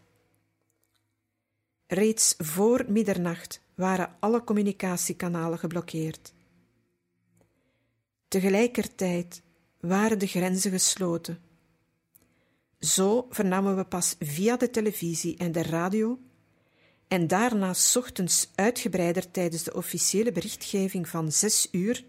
Reeds 1.86 2.34
voor 2.38 2.84
middernacht 2.88 3.61
waren 3.74 4.16
alle 4.20 4.44
communicatiekanalen 4.44 5.58
geblokkeerd. 5.58 6.32
Tegelijkertijd 8.28 9.42
waren 9.80 10.18
de 10.18 10.26
grenzen 10.26 10.70
gesloten. 10.70 11.40
Zo 12.78 13.26
vernamen 13.30 13.76
we 13.76 13.84
pas 13.84 14.16
via 14.18 14.56
de 14.56 14.70
televisie 14.70 15.36
en 15.36 15.52
de 15.52 15.62
radio 15.62 16.18
en 17.08 17.26
daarna 17.26 17.74
ochtends 17.94 18.50
uitgebreider 18.54 19.30
tijdens 19.30 19.62
de 19.62 19.74
officiële 19.74 20.32
berichtgeving 20.32 21.08
van 21.08 21.32
zes 21.32 21.68
uur 21.70 22.04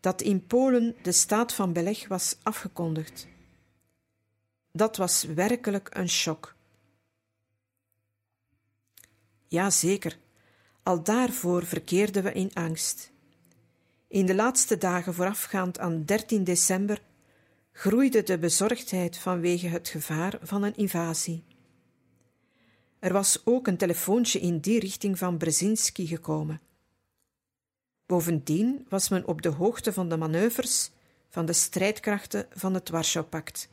dat 0.00 0.22
in 0.22 0.46
Polen 0.46 0.96
de 1.02 1.12
staat 1.12 1.52
van 1.54 1.72
beleg 1.72 2.08
was 2.08 2.36
afgekondigd. 2.42 3.26
Dat 4.72 4.96
was 4.96 5.22
werkelijk 5.22 5.88
een 5.92 6.08
shock. 6.08 6.54
Ja, 9.48 9.70
zeker, 9.70 10.18
al 10.84 11.02
daarvoor 11.02 11.64
verkeerden 11.64 12.22
we 12.22 12.32
in 12.32 12.50
angst. 12.52 13.12
In 14.08 14.26
de 14.26 14.34
laatste 14.34 14.78
dagen 14.78 15.14
voorafgaand 15.14 15.78
aan 15.78 16.04
13 16.04 16.44
december 16.44 17.02
groeide 17.72 18.22
de 18.22 18.38
bezorgdheid 18.38 19.18
vanwege 19.18 19.68
het 19.68 19.88
gevaar 19.88 20.38
van 20.42 20.62
een 20.62 20.76
invasie. 20.76 21.44
Er 22.98 23.12
was 23.12 23.40
ook 23.44 23.66
een 23.66 23.76
telefoontje 23.76 24.40
in 24.40 24.58
die 24.58 24.80
richting 24.80 25.18
van 25.18 25.36
Brzezinski 25.36 26.06
gekomen. 26.06 26.60
Bovendien 28.06 28.86
was 28.88 29.08
men 29.08 29.26
op 29.26 29.42
de 29.42 29.48
hoogte 29.48 29.92
van 29.92 30.08
de 30.08 30.16
manoeuvres 30.16 30.90
van 31.28 31.46
de 31.46 31.52
strijdkrachten 31.52 32.46
van 32.50 32.74
het 32.74 32.88
Warschau-pact, 32.88 33.68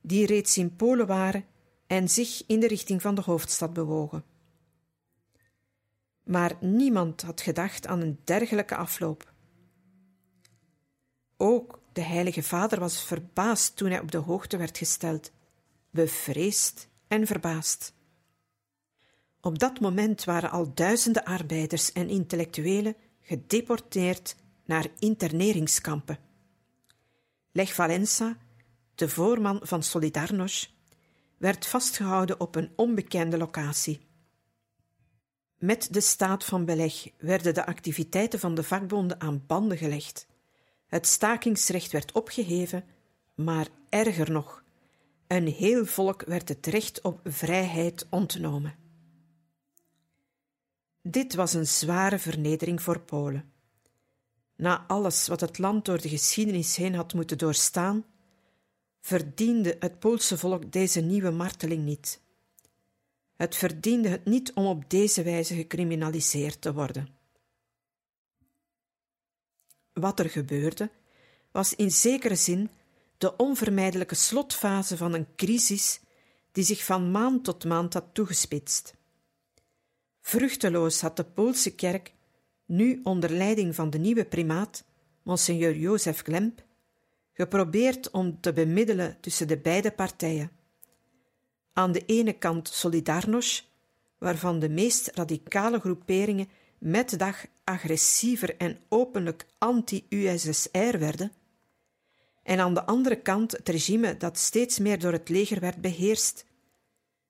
die 0.00 0.26
reeds 0.26 0.58
in 0.58 0.76
Polen 0.76 1.06
waren 1.06 1.44
en 1.86 2.08
zich 2.08 2.42
in 2.46 2.60
de 2.60 2.66
richting 2.66 3.02
van 3.02 3.14
de 3.14 3.22
hoofdstad 3.22 3.72
bewogen. 3.72 4.24
Maar 6.26 6.56
niemand 6.60 7.22
had 7.22 7.40
gedacht 7.40 7.86
aan 7.86 8.00
een 8.00 8.20
dergelijke 8.24 8.76
afloop. 8.76 9.32
Ook 11.36 11.80
de 11.92 12.00
Heilige 12.00 12.42
Vader 12.42 12.80
was 12.80 13.04
verbaasd 13.04 13.76
toen 13.76 13.90
hij 13.90 14.00
op 14.00 14.10
de 14.10 14.18
hoogte 14.18 14.56
werd 14.56 14.78
gesteld, 14.78 15.32
bevreesd 15.90 16.88
en 17.08 17.26
verbaasd. 17.26 17.94
Op 19.40 19.58
dat 19.58 19.80
moment 19.80 20.24
waren 20.24 20.50
al 20.50 20.74
duizenden 20.74 21.24
arbeiders 21.24 21.92
en 21.92 22.08
intellectuelen 22.08 22.96
gedeporteerd 23.20 24.36
naar 24.64 24.86
interneringskampen. 24.98 26.18
Lech 27.52 27.74
Valenza, 27.74 28.36
de 28.94 29.08
voorman 29.08 29.60
van 29.62 29.82
Solidarność, 29.82 30.74
werd 31.36 31.66
vastgehouden 31.66 32.40
op 32.40 32.54
een 32.54 32.72
onbekende 32.76 33.38
locatie. 33.38 34.05
Met 35.58 35.88
de 35.90 36.00
staat 36.00 36.44
van 36.44 36.64
beleg 36.64 37.08
werden 37.18 37.54
de 37.54 37.66
activiteiten 37.66 38.38
van 38.38 38.54
de 38.54 38.62
vakbonden 38.62 39.20
aan 39.20 39.44
banden 39.46 39.78
gelegd. 39.78 40.26
Het 40.86 41.06
stakingsrecht 41.06 41.92
werd 41.92 42.12
opgeheven, 42.12 42.84
maar 43.34 43.68
erger 43.88 44.30
nog, 44.30 44.64
een 45.26 45.46
heel 45.46 45.86
volk 45.86 46.22
werd 46.24 46.48
het 46.48 46.66
recht 46.66 47.00
op 47.00 47.20
vrijheid 47.24 48.06
ontnomen. 48.10 48.74
Dit 51.02 51.34
was 51.34 51.52
een 51.52 51.66
zware 51.66 52.18
vernedering 52.18 52.82
voor 52.82 53.00
Polen. 53.00 53.52
Na 54.56 54.84
alles 54.86 55.26
wat 55.26 55.40
het 55.40 55.58
land 55.58 55.84
door 55.84 56.00
de 56.00 56.08
geschiedenis 56.08 56.76
heen 56.76 56.94
had 56.94 57.14
moeten 57.14 57.38
doorstaan, 57.38 58.04
verdiende 59.00 59.76
het 59.78 59.98
Poolse 59.98 60.38
volk 60.38 60.72
deze 60.72 61.00
nieuwe 61.00 61.30
marteling 61.30 61.84
niet. 61.84 62.20
Het 63.36 63.56
verdiende 63.56 64.08
het 64.08 64.24
niet 64.24 64.52
om 64.52 64.66
op 64.66 64.90
deze 64.90 65.22
wijze 65.22 65.54
gecriminaliseerd 65.54 66.60
te 66.60 66.72
worden. 66.72 67.08
Wat 69.92 70.18
er 70.18 70.30
gebeurde, 70.30 70.90
was 71.50 71.74
in 71.74 71.90
zekere 71.90 72.36
zin 72.36 72.70
de 73.18 73.36
onvermijdelijke 73.36 74.14
slotfase 74.14 74.96
van 74.96 75.12
een 75.12 75.26
crisis 75.36 76.00
die 76.52 76.64
zich 76.64 76.84
van 76.84 77.10
maand 77.10 77.44
tot 77.44 77.64
maand 77.64 77.92
had 77.92 78.04
toegespitst. 78.12 78.94
Vruchteloos 80.20 81.00
had 81.00 81.16
de 81.16 81.24
Poolse 81.24 81.74
kerk, 81.74 82.12
nu 82.64 83.00
onder 83.02 83.30
leiding 83.30 83.74
van 83.74 83.90
de 83.90 83.98
nieuwe 83.98 84.24
primaat, 84.24 84.84
Monseigneur 85.22 85.76
Jozef 85.76 86.22
Glemp, 86.22 86.64
geprobeerd 87.32 88.10
om 88.10 88.40
te 88.40 88.52
bemiddelen 88.52 89.20
tussen 89.20 89.48
de 89.48 89.58
beide 89.58 89.90
partijen. 89.90 90.55
Aan 91.76 91.92
de 91.92 92.04
ene 92.06 92.32
kant 92.32 92.68
Solidarność, 92.68 93.70
waarvan 94.18 94.58
de 94.58 94.68
meest 94.68 95.10
radicale 95.14 95.80
groeperingen 95.80 96.48
met 96.78 97.10
de 97.10 97.16
dag 97.16 97.46
agressiever 97.64 98.56
en 98.56 98.78
openlijk 98.88 99.46
anti-USSR 99.58 100.98
werden, 100.98 101.32
en 102.42 102.58
aan 102.58 102.74
de 102.74 102.84
andere 102.84 103.16
kant 103.16 103.52
het 103.52 103.68
regime 103.68 104.16
dat 104.16 104.38
steeds 104.38 104.78
meer 104.78 104.98
door 104.98 105.12
het 105.12 105.28
leger 105.28 105.60
werd 105.60 105.80
beheerst, 105.80 106.44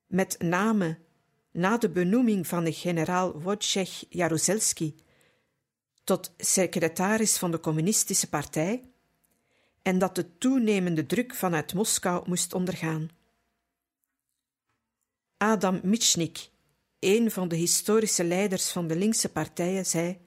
met 0.07 0.37
name 0.39 0.99
na 1.53 1.79
de 1.79 1.89
benoeming 1.89 2.47
van 2.47 2.65
de 2.65 2.73
generaal 2.73 3.41
Wojciech 3.41 4.05
Jaruzelski 4.09 4.95
tot 6.05 6.35
secretaris 6.37 7.39
van 7.39 7.51
de 7.51 7.61
Communistische 7.61 8.29
Partij, 8.29 8.83
en 9.83 9.99
dat 9.99 10.15
de 10.15 10.39
toenemende 10.39 11.07
druk 11.07 11.35
vanuit 11.35 11.75
Moskou 11.75 12.29
moest 12.29 12.55
ondergaan. 12.55 13.11
Adam 15.39 15.81
Michnik, 15.83 16.51
een 16.99 17.31
van 17.31 17.49
de 17.49 17.57
historische 17.57 18.25
leiders 18.25 18.71
van 18.71 18.87
de 18.87 18.97
linkse 18.97 19.29
partijen, 19.29 19.87
zei: 19.87 20.19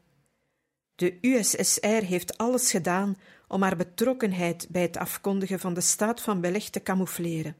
De 0.95 1.17
USSR 1.21 1.87
heeft 1.87 2.37
alles 2.37 2.71
gedaan 2.71 3.17
om 3.47 3.61
haar 3.61 3.75
betrokkenheid 3.75 4.67
bij 4.69 4.81
het 4.81 4.97
afkondigen 4.97 5.59
van 5.59 5.73
de 5.73 5.81
staat 5.81 6.21
van 6.21 6.41
beleg 6.41 6.69
te 6.69 6.83
camoufleren. 6.83 7.55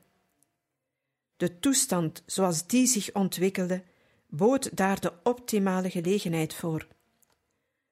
De 1.38 1.59
toestand 1.59 2.23
zoals 2.25 2.67
die 2.67 2.88
zich 2.88 3.13
ontwikkelde, 3.13 3.83
bood 4.27 4.77
daar 4.77 4.99
de 4.99 5.13
optimale 5.23 5.89
gelegenheid 5.89 6.53
voor. 6.53 6.88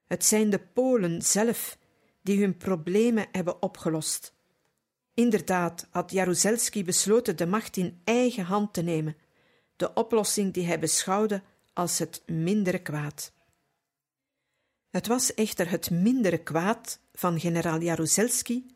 Het 0.07 0.25
zijn 0.25 0.49
de 0.49 0.59
Polen 0.59 1.21
zelf 1.21 1.77
die 2.21 2.39
hun 2.39 2.57
problemen 2.57 3.27
hebben 3.31 3.61
opgelost. 3.61 4.33
Inderdaad 5.13 5.87
had 5.89 6.11
Jaruzelski 6.11 6.83
besloten 6.83 7.37
de 7.37 7.45
macht 7.45 7.77
in 7.77 8.01
eigen 8.03 8.43
hand 8.43 8.73
te 8.73 8.81
nemen, 8.81 9.15
de 9.77 9.93
oplossing 9.93 10.53
die 10.53 10.65
hij 10.65 10.79
beschouwde 10.79 11.41
als 11.73 11.99
het 11.99 12.23
mindere 12.25 12.79
kwaad. 12.79 13.31
Het 14.89 15.07
was 15.07 15.33
echter 15.33 15.69
het 15.69 15.89
mindere 15.89 16.37
kwaad 16.37 16.99
van 17.13 17.39
generaal 17.39 17.81
Jaruzelski, 17.81 18.75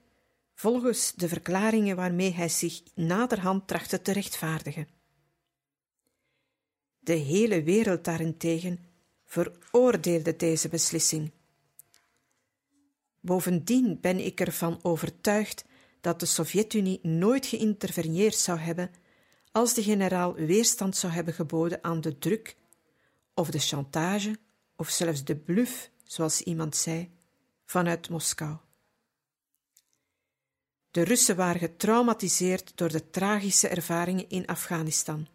volgens 0.53 1.13
de 1.15 1.27
verklaringen 1.27 1.95
waarmee 1.95 2.33
hij 2.33 2.49
zich 2.49 2.81
naderhand 2.95 3.67
trachtte 3.67 4.01
te 4.01 4.11
rechtvaardigen. 4.11 4.87
De 6.99 7.13
hele 7.13 7.63
wereld 7.63 8.03
daarentegen 8.03 8.79
veroordeelde 9.25 10.35
deze 10.35 10.69
beslissing. 10.69 11.31
Bovendien 13.19 13.99
ben 14.01 14.25
ik 14.25 14.39
ervan 14.39 14.79
overtuigd 14.81 15.65
dat 16.01 16.19
de 16.19 16.25
Sovjet-Unie 16.25 16.99
nooit 17.01 17.45
geïnterveneerd 17.45 18.35
zou 18.35 18.59
hebben 18.59 18.91
als 19.51 19.73
de 19.73 19.83
generaal 19.83 20.33
weerstand 20.33 20.97
zou 20.97 21.13
hebben 21.13 21.33
geboden 21.33 21.83
aan 21.83 22.01
de 22.01 22.17
druk 22.17 22.55
of 23.33 23.49
de 23.49 23.59
chantage 23.59 24.39
of 24.75 24.89
zelfs 24.89 25.23
de 25.23 25.35
bluff, 25.35 25.89
zoals 26.03 26.41
iemand 26.41 26.75
zei, 26.75 27.11
vanuit 27.65 28.09
Moskou. 28.09 28.57
De 30.91 31.03
Russen 31.03 31.35
waren 31.35 31.59
getraumatiseerd 31.59 32.71
door 32.75 32.89
de 32.89 33.09
tragische 33.09 33.67
ervaringen 33.67 34.29
in 34.29 34.45
Afghanistan. 34.45 35.27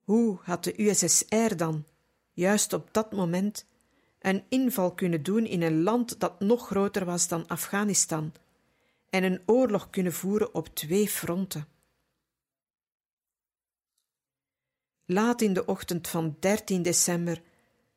Hoe 0.00 0.38
had 0.42 0.64
de 0.64 0.82
USSR 0.82 1.56
dan, 1.56 1.84
juist 2.32 2.72
op 2.72 2.88
dat 2.92 3.12
moment, 3.12 3.66
een 4.18 4.44
inval 4.48 4.94
kunnen 4.94 5.22
doen 5.22 5.46
in 5.46 5.62
een 5.62 5.82
land 5.82 6.20
dat 6.20 6.40
nog 6.40 6.66
groter 6.66 7.04
was 7.04 7.28
dan 7.28 7.46
Afghanistan 7.46 8.32
en 9.10 9.24
een 9.24 9.42
oorlog 9.46 9.90
kunnen 9.90 10.12
voeren 10.12 10.54
op 10.54 10.74
twee 10.74 11.08
fronten? 11.08 11.68
Laat 15.10 15.40
in 15.40 15.52
de 15.52 15.64
ochtend 15.64 16.08
van 16.08 16.36
13 16.40 16.82
december 16.82 17.42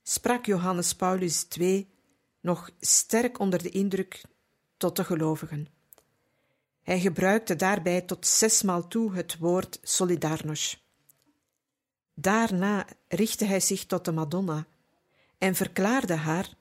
sprak 0.04 0.46
Johannes 0.46 0.96
Paulus 0.96 1.48
II 1.60 1.90
nog 2.42 2.70
sterk 2.80 3.40
onder 3.40 3.64
de 3.64 3.70
indruk 3.70 4.22
tot 4.78 4.96
de 4.96 5.04
gelovigen. 5.04 5.68
Hij 6.82 7.00
gebruikte 7.00 7.56
daarbij 7.56 8.02
tot 8.02 8.28
zesmaal 8.28 8.88
toe 8.88 9.16
het 9.16 9.38
woord 9.38 9.80
Solidarność. 9.82 10.86
Daarna 12.14 12.88
richtte 13.08 13.46
hij 13.46 13.60
zich 13.60 13.86
tot 13.86 14.06
de 14.06 14.12
Madonna 14.12 14.66
en 15.38 15.56
verklaarde 15.56 16.16
haar, 16.16 16.54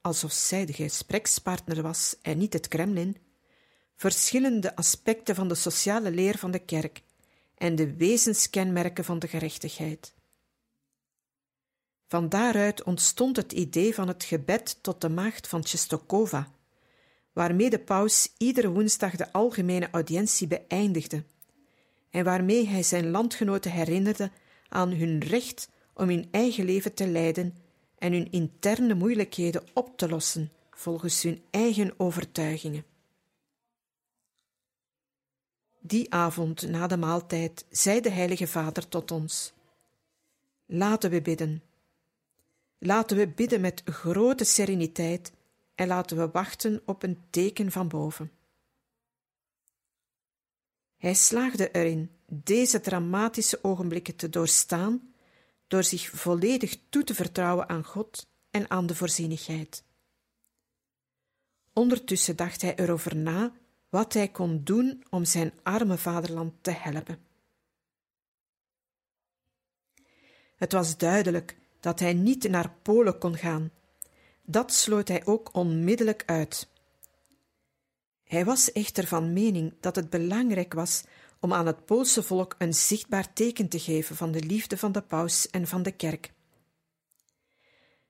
alsof 0.00 0.32
zij 0.32 0.66
de 0.66 0.72
gesprekspartner 0.72 1.82
was 1.82 2.16
en 2.22 2.38
niet 2.38 2.52
het 2.52 2.68
Kremlin, 2.68 3.16
verschillende 3.96 4.76
aspecten 4.76 5.34
van 5.34 5.48
de 5.48 5.54
sociale 5.54 6.10
leer 6.10 6.38
van 6.38 6.50
de 6.50 6.58
kerk 6.58 7.02
en 7.58 7.74
de 7.74 7.96
wezenskenmerken 7.96 9.04
van 9.04 9.18
de 9.18 9.28
gerechtigheid. 9.28 10.14
Van 12.06 12.28
daaruit 12.28 12.82
ontstond 12.82 13.36
het 13.36 13.52
idee 13.52 13.94
van 13.94 14.08
het 14.08 14.24
gebed 14.24 14.78
tot 14.82 15.00
de 15.00 15.08
maagd 15.08 15.48
van 15.48 15.62
Czestochowa, 15.62 16.52
waarmee 17.32 17.70
de 17.70 17.78
paus 17.78 18.34
iedere 18.36 18.70
woensdag 18.70 19.16
de 19.16 19.32
algemene 19.32 19.90
audiëntie 19.90 20.46
beëindigde 20.46 21.24
en 22.10 22.24
waarmee 22.24 22.66
hij 22.66 22.82
zijn 22.82 23.10
landgenoten 23.10 23.70
herinnerde 23.70 24.30
aan 24.68 24.90
hun 24.90 25.18
recht 25.18 25.68
om 25.94 26.08
hun 26.08 26.28
eigen 26.30 26.64
leven 26.64 26.94
te 26.94 27.06
leiden 27.06 27.54
en 27.98 28.12
hun 28.12 28.30
interne 28.30 28.94
moeilijkheden 28.94 29.62
op 29.74 29.96
te 29.96 30.08
lossen 30.08 30.52
volgens 30.70 31.22
hun 31.22 31.42
eigen 31.50 31.94
overtuigingen. 31.96 32.84
Die 35.80 36.12
avond 36.12 36.68
na 36.68 36.86
de 36.86 36.96
maaltijd 36.96 37.66
zei 37.70 38.00
de 38.00 38.10
Heilige 38.10 38.46
Vader 38.46 38.88
tot 38.88 39.10
ons: 39.10 39.52
Laten 40.66 41.10
we 41.10 41.22
bidden. 41.22 41.62
Laten 42.78 43.16
we 43.16 43.28
bidden 43.28 43.60
met 43.60 43.82
grote 43.84 44.44
sereniteit 44.44 45.32
en 45.74 45.86
laten 45.86 46.16
we 46.16 46.28
wachten 46.28 46.82
op 46.84 47.02
een 47.02 47.18
teken 47.30 47.72
van 47.72 47.88
boven. 47.88 48.32
Hij 50.96 51.14
slaagde 51.14 51.70
erin 51.70 52.10
deze 52.26 52.80
dramatische 52.80 53.58
ogenblikken 53.64 54.16
te 54.16 54.28
doorstaan 54.28 55.14
door 55.66 55.84
zich 55.84 56.10
volledig 56.10 56.78
toe 56.88 57.04
te 57.04 57.14
vertrouwen 57.14 57.68
aan 57.68 57.84
God 57.84 58.26
en 58.50 58.70
aan 58.70 58.86
de 58.86 58.94
voorzienigheid. 58.94 59.84
Ondertussen 61.72 62.36
dacht 62.36 62.62
hij 62.62 62.76
erover 62.76 63.16
na 63.16 63.52
wat 63.88 64.12
hij 64.12 64.28
kon 64.28 64.60
doen 64.64 65.04
om 65.10 65.24
zijn 65.24 65.52
arme 65.62 65.98
vaderland 65.98 66.52
te 66.60 66.70
helpen. 66.70 67.18
Het 70.56 70.72
was 70.72 70.96
duidelijk 70.96 71.56
dat 71.80 72.00
hij 72.00 72.14
niet 72.14 72.48
naar 72.48 72.74
Polen 72.82 73.18
kon 73.18 73.36
gaan. 73.36 73.70
Dat 74.42 74.72
sloot 74.72 75.08
hij 75.08 75.26
ook 75.26 75.54
onmiddellijk 75.54 76.22
uit. 76.26 76.68
Hij 78.24 78.44
was 78.44 78.72
echter 78.72 79.06
van 79.06 79.32
mening 79.32 79.74
dat 79.80 79.96
het 79.96 80.10
belangrijk 80.10 80.72
was 80.72 81.04
om 81.40 81.52
aan 81.52 81.66
het 81.66 81.84
Poolse 81.84 82.22
volk 82.22 82.54
een 82.58 82.74
zichtbaar 82.74 83.32
teken 83.32 83.68
te 83.68 83.78
geven 83.78 84.16
van 84.16 84.32
de 84.32 84.42
liefde 84.42 84.76
van 84.76 84.92
de 84.92 85.02
paus 85.02 85.50
en 85.50 85.66
van 85.66 85.82
de 85.82 85.92
kerk. 85.92 86.32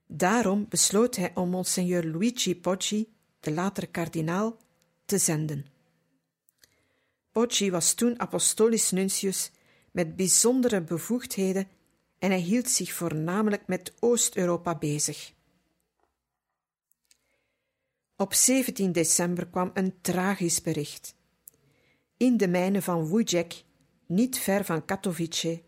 Daarom 0.06 0.66
besloot 0.68 1.16
hij 1.16 1.30
om 1.34 1.50
monseigneur 1.50 2.04
Luigi 2.04 2.60
Poggi, 2.60 3.12
de 3.40 3.52
latere 3.52 3.86
kardinaal, 3.86 4.56
te 5.08 5.18
zenden. 5.18 5.66
Poggi 7.32 7.70
was 7.70 7.94
toen 7.94 8.20
apostolisch 8.20 8.90
nuntius 8.90 9.50
met 9.90 10.16
bijzondere 10.16 10.80
bevoegdheden 10.80 11.68
en 12.18 12.30
hij 12.30 12.40
hield 12.40 12.68
zich 12.68 12.92
voornamelijk 12.92 13.66
met 13.66 13.92
Oost-Europa 14.00 14.74
bezig. 14.74 15.32
Op 18.16 18.34
17 18.34 18.92
december 18.92 19.46
kwam 19.46 19.70
een 19.74 20.00
tragisch 20.00 20.62
bericht. 20.62 21.14
In 22.16 22.36
de 22.36 22.48
mijnen 22.48 22.82
van 22.82 23.10
Wujek, 23.10 23.64
niet 24.06 24.38
ver 24.38 24.64
van 24.64 24.84
Katowice, 24.84 25.62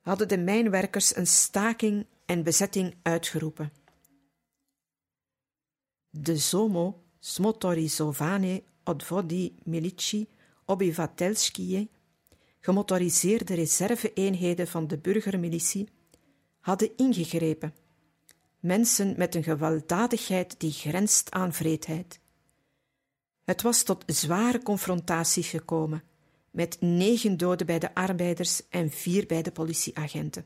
hadden 0.00 0.28
de 0.28 0.38
mijnwerkers 0.38 1.16
een 1.16 1.26
staking 1.26 2.06
en 2.26 2.42
bezetting 2.42 2.94
uitgeroepen. 3.02 3.72
De 6.10 6.36
Zomo 6.36 7.02
smotorizovane 7.18 8.62
odvodi 8.84 9.54
milici 9.64 10.28
obywatelskie, 10.64 11.90
gemotoriseerde 12.60 13.54
reserve-eenheden 13.54 14.68
van 14.68 14.86
de 14.86 14.98
burgermilitie, 14.98 15.88
hadden 16.60 16.96
ingegrepen. 16.96 17.74
Mensen 18.60 19.14
met 19.16 19.34
een 19.34 19.42
gewelddadigheid 19.42 20.60
die 20.60 20.72
grenst 20.72 21.30
aan 21.30 21.52
vreedheid. 21.52 22.20
Het 23.44 23.62
was 23.62 23.82
tot 23.82 24.04
zware 24.06 24.62
confrontaties 24.62 25.48
gekomen, 25.48 26.02
met 26.50 26.76
negen 26.80 27.36
doden 27.36 27.66
bij 27.66 27.78
de 27.78 27.94
arbeiders 27.94 28.68
en 28.68 28.90
vier 28.90 29.26
bij 29.26 29.42
de 29.42 29.52
politieagenten. 29.52 30.44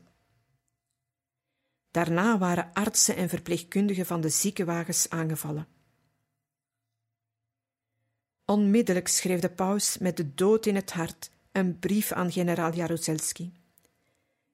Daarna 1.91 2.37
waren 2.37 2.69
artsen 2.73 3.15
en 3.15 3.29
verpleegkundigen 3.29 4.05
van 4.05 4.21
de 4.21 4.29
ziekenwagens 4.29 5.09
aangevallen. 5.09 5.67
Onmiddellijk 8.49 9.07
schreef 9.07 9.39
de 9.39 9.49
paus 9.49 9.97
met 9.97 10.17
de 10.17 10.33
dood 10.33 10.65
in 10.65 10.75
het 10.75 10.91
hart 10.91 11.29
een 11.51 11.79
brief 11.79 12.11
aan 12.11 12.31
generaal 12.31 12.73
Jaruzelski. 12.73 13.51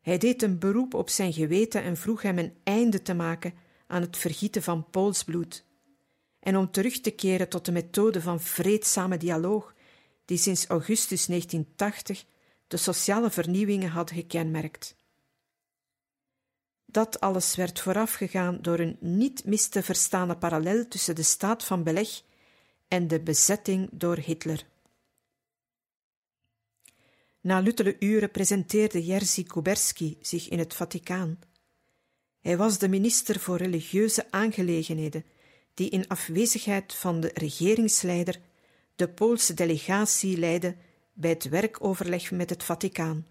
Hij 0.01 0.17
deed 0.17 0.41
een 0.41 0.59
beroep 0.59 0.93
op 0.93 1.09
zijn 1.09 1.33
geweten 1.33 1.83
en 1.83 1.97
vroeg 1.97 2.21
hem 2.21 2.37
een 2.37 2.53
einde 2.63 3.01
te 3.01 3.13
maken 3.13 3.53
aan 3.87 4.01
het 4.01 4.17
vergieten 4.17 4.63
van 4.63 4.89
Pools 4.89 5.23
bloed 5.23 5.65
en 6.39 6.57
om 6.57 6.71
terug 6.71 7.01
te 7.01 7.11
keren 7.11 7.49
tot 7.49 7.65
de 7.65 7.71
methode 7.71 8.21
van 8.21 8.41
vreedzame 8.41 9.17
dialoog 9.17 9.73
die 10.25 10.37
sinds 10.37 10.67
augustus 10.67 11.25
1980 11.25 12.25
de 12.67 12.77
sociale 12.77 13.29
vernieuwingen 13.29 13.89
had 13.89 14.11
gekenmerkt. 14.11 14.95
Dat 16.85 17.19
alles 17.19 17.55
werd 17.55 17.79
voorafgegaan 17.79 18.61
door 18.61 18.79
een 18.79 18.97
niet 18.99 19.45
mis 19.45 19.67
te 19.67 19.83
verstaande 19.83 20.37
parallel 20.37 20.87
tussen 20.87 21.15
de 21.15 21.23
staat 21.23 21.63
van 21.63 21.83
beleg 21.83 22.21
en 22.93 23.07
de 23.07 23.19
bezetting 23.19 23.89
door 23.91 24.17
Hitler. 24.17 24.65
Na 27.41 27.59
luttele 27.59 27.95
uren 27.99 28.31
presenteerde 28.31 29.05
Jerzy 29.05 29.43
Kuberski 29.43 30.17
zich 30.21 30.49
in 30.49 30.59
het 30.59 30.73
Vaticaan. 30.73 31.39
Hij 32.41 32.57
was 32.57 32.77
de 32.77 32.89
minister 32.89 33.39
voor 33.39 33.57
religieuze 33.57 34.31
aangelegenheden, 34.31 35.25
die 35.73 35.89
in 35.89 36.07
afwezigheid 36.07 36.93
van 36.93 37.19
de 37.19 37.31
regeringsleider 37.33 38.39
de 38.95 39.09
Poolse 39.09 39.53
delegatie 39.53 40.37
leidde 40.37 40.75
bij 41.13 41.29
het 41.29 41.49
werkoverleg 41.49 42.31
met 42.31 42.49
het 42.49 42.63
Vaticaan. 42.63 43.27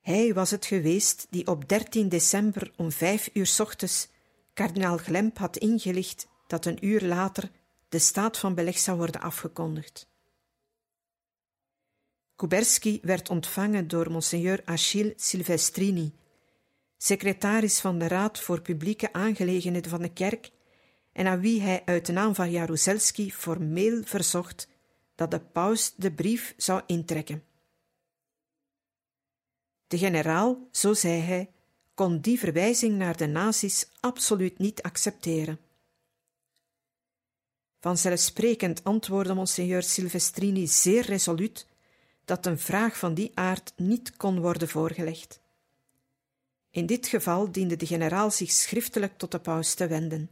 Hij 0.00 0.34
was 0.34 0.50
het 0.50 0.66
geweest 0.66 1.26
die 1.30 1.46
op 1.46 1.68
13 1.68 2.08
december 2.08 2.72
om 2.76 2.92
vijf 2.92 3.30
uur 3.32 3.56
ochtends 3.58 4.08
kardinaal 4.52 4.96
Glemp 4.96 5.38
had 5.38 5.56
ingelicht 5.56 6.28
dat 6.46 6.66
een 6.66 6.86
uur 6.86 7.00
later 7.00 7.50
de 7.90 7.98
staat 7.98 8.38
van 8.38 8.54
beleg 8.54 8.78
zou 8.78 8.96
worden 8.96 9.20
afgekondigd. 9.20 10.08
Kuberski 12.36 12.98
werd 13.02 13.28
ontvangen 13.28 13.88
door 13.88 14.10
monseigneur 14.10 14.62
Achille 14.64 15.12
Silvestrini, 15.16 16.14
secretaris 16.96 17.80
van 17.80 17.98
de 17.98 18.08
Raad 18.08 18.40
voor 18.40 18.60
Publieke 18.60 19.12
Aangelegenheden 19.12 19.90
van 19.90 20.02
de 20.02 20.12
Kerk, 20.12 20.50
en 21.12 21.26
aan 21.26 21.40
wie 21.40 21.60
hij 21.60 21.82
uit 21.84 22.06
de 22.06 22.12
naam 22.12 22.34
van 22.34 22.50
Jaruzelski 22.50 23.32
formeel 23.32 24.02
verzocht 24.04 24.68
dat 25.14 25.30
de 25.30 25.40
paus 25.40 25.94
de 25.96 26.12
brief 26.12 26.54
zou 26.56 26.82
intrekken. 26.86 27.44
De 29.86 29.98
generaal, 29.98 30.68
zo 30.70 30.94
zei 30.94 31.20
hij, 31.20 31.50
kon 31.94 32.20
die 32.20 32.38
verwijzing 32.38 32.96
naar 32.96 33.16
de 33.16 33.26
nazi's 33.26 33.90
absoluut 34.00 34.58
niet 34.58 34.82
accepteren. 34.82 35.58
Vanzelfsprekend 37.80 38.84
antwoordde 38.84 39.34
monseigneur 39.34 39.82
Silvestrini 39.82 40.66
zeer 40.66 41.04
resoluut 41.04 41.66
dat 42.24 42.46
een 42.46 42.58
vraag 42.58 42.98
van 42.98 43.14
die 43.14 43.30
aard 43.34 43.72
niet 43.76 44.16
kon 44.16 44.40
worden 44.40 44.68
voorgelegd. 44.68 45.40
In 46.70 46.86
dit 46.86 47.06
geval 47.06 47.52
diende 47.52 47.76
de 47.76 47.86
generaal 47.86 48.30
zich 48.30 48.50
schriftelijk 48.50 49.18
tot 49.18 49.30
de 49.30 49.38
paus 49.38 49.74
te 49.74 49.86
wenden. 49.86 50.30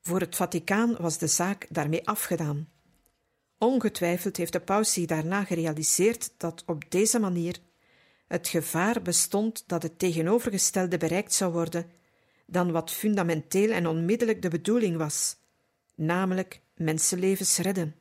Voor 0.00 0.20
het 0.20 0.36
Vaticaan 0.36 0.96
was 0.96 1.18
de 1.18 1.26
zaak 1.26 1.66
daarmee 1.68 2.06
afgedaan. 2.06 2.68
Ongetwijfeld 3.58 4.36
heeft 4.36 4.52
de 4.52 4.60
paus 4.60 4.92
zich 4.92 5.06
daarna 5.06 5.44
gerealiseerd 5.44 6.32
dat 6.36 6.62
op 6.66 6.90
deze 6.90 7.18
manier 7.18 7.58
het 8.26 8.48
gevaar 8.48 9.02
bestond 9.02 9.64
dat 9.66 9.82
het 9.82 9.98
tegenovergestelde 9.98 10.96
bereikt 10.96 11.32
zou 11.32 11.52
worden 11.52 11.90
dan 12.46 12.72
wat 12.72 12.90
fundamenteel 12.90 13.70
en 13.70 13.86
onmiddellijk 13.86 14.42
de 14.42 14.48
bedoeling 14.48 14.96
was, 14.96 15.36
namelijk 16.00 16.60
mensenlevens 16.74 17.56
redden. 17.58 17.96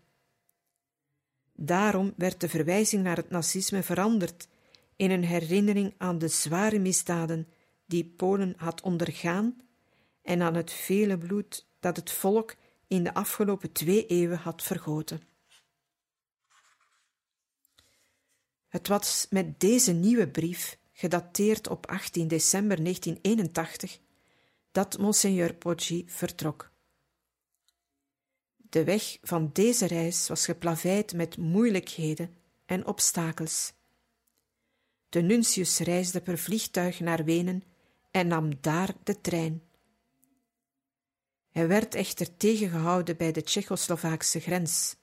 Daarom 1.53 2.13
werd 2.17 2.41
de 2.41 2.49
verwijzing 2.49 3.03
naar 3.03 3.15
het 3.15 3.29
nazisme 3.29 3.83
veranderd 3.83 4.47
in 4.95 5.11
een 5.11 5.23
herinnering 5.23 5.93
aan 5.97 6.17
de 6.17 6.27
zware 6.27 6.79
misdaden 6.79 7.47
die 7.85 8.05
Polen 8.05 8.53
had 8.57 8.81
ondergaan 8.81 9.61
en 10.21 10.41
aan 10.41 10.55
het 10.55 10.71
vele 10.71 11.17
bloed 11.17 11.67
dat 11.79 11.95
het 11.95 12.11
volk 12.11 12.55
in 12.87 13.03
de 13.03 13.13
afgelopen 13.13 13.71
twee 13.71 14.05
eeuwen 14.05 14.37
had 14.37 14.63
vergoten. 14.63 15.21
Het 18.67 18.87
was 18.87 19.27
met 19.29 19.59
deze 19.59 19.91
nieuwe 19.91 20.29
brief, 20.29 20.79
gedateerd 20.91 21.67
op 21.67 21.87
18 21.87 22.27
december 22.27 22.83
1981, 22.83 23.99
dat 24.71 24.97
Monseigneur 24.97 25.53
Poggi 25.53 26.03
vertrok. 26.07 26.71
De 28.69 28.83
weg 28.83 29.17
van 29.21 29.49
deze 29.53 29.87
reis 29.87 30.27
was 30.27 30.45
geplaveid 30.45 31.13
met 31.13 31.37
moeilijkheden 31.37 32.35
en 32.65 32.85
obstakels. 32.85 33.73
De 35.09 35.21
nuntius 35.21 35.79
reisde 35.79 36.21
per 36.21 36.37
vliegtuig 36.37 36.99
naar 36.99 37.23
Wenen 37.23 37.63
en 38.11 38.27
nam 38.27 38.61
daar 38.61 38.93
de 39.03 39.21
trein. 39.21 39.63
Hij 41.49 41.67
werd 41.67 41.95
echter 41.95 42.37
tegengehouden 42.37 43.17
bij 43.17 43.31
de 43.31 43.43
Tsjechoslovaakse 43.43 44.39
grens. 44.39 44.95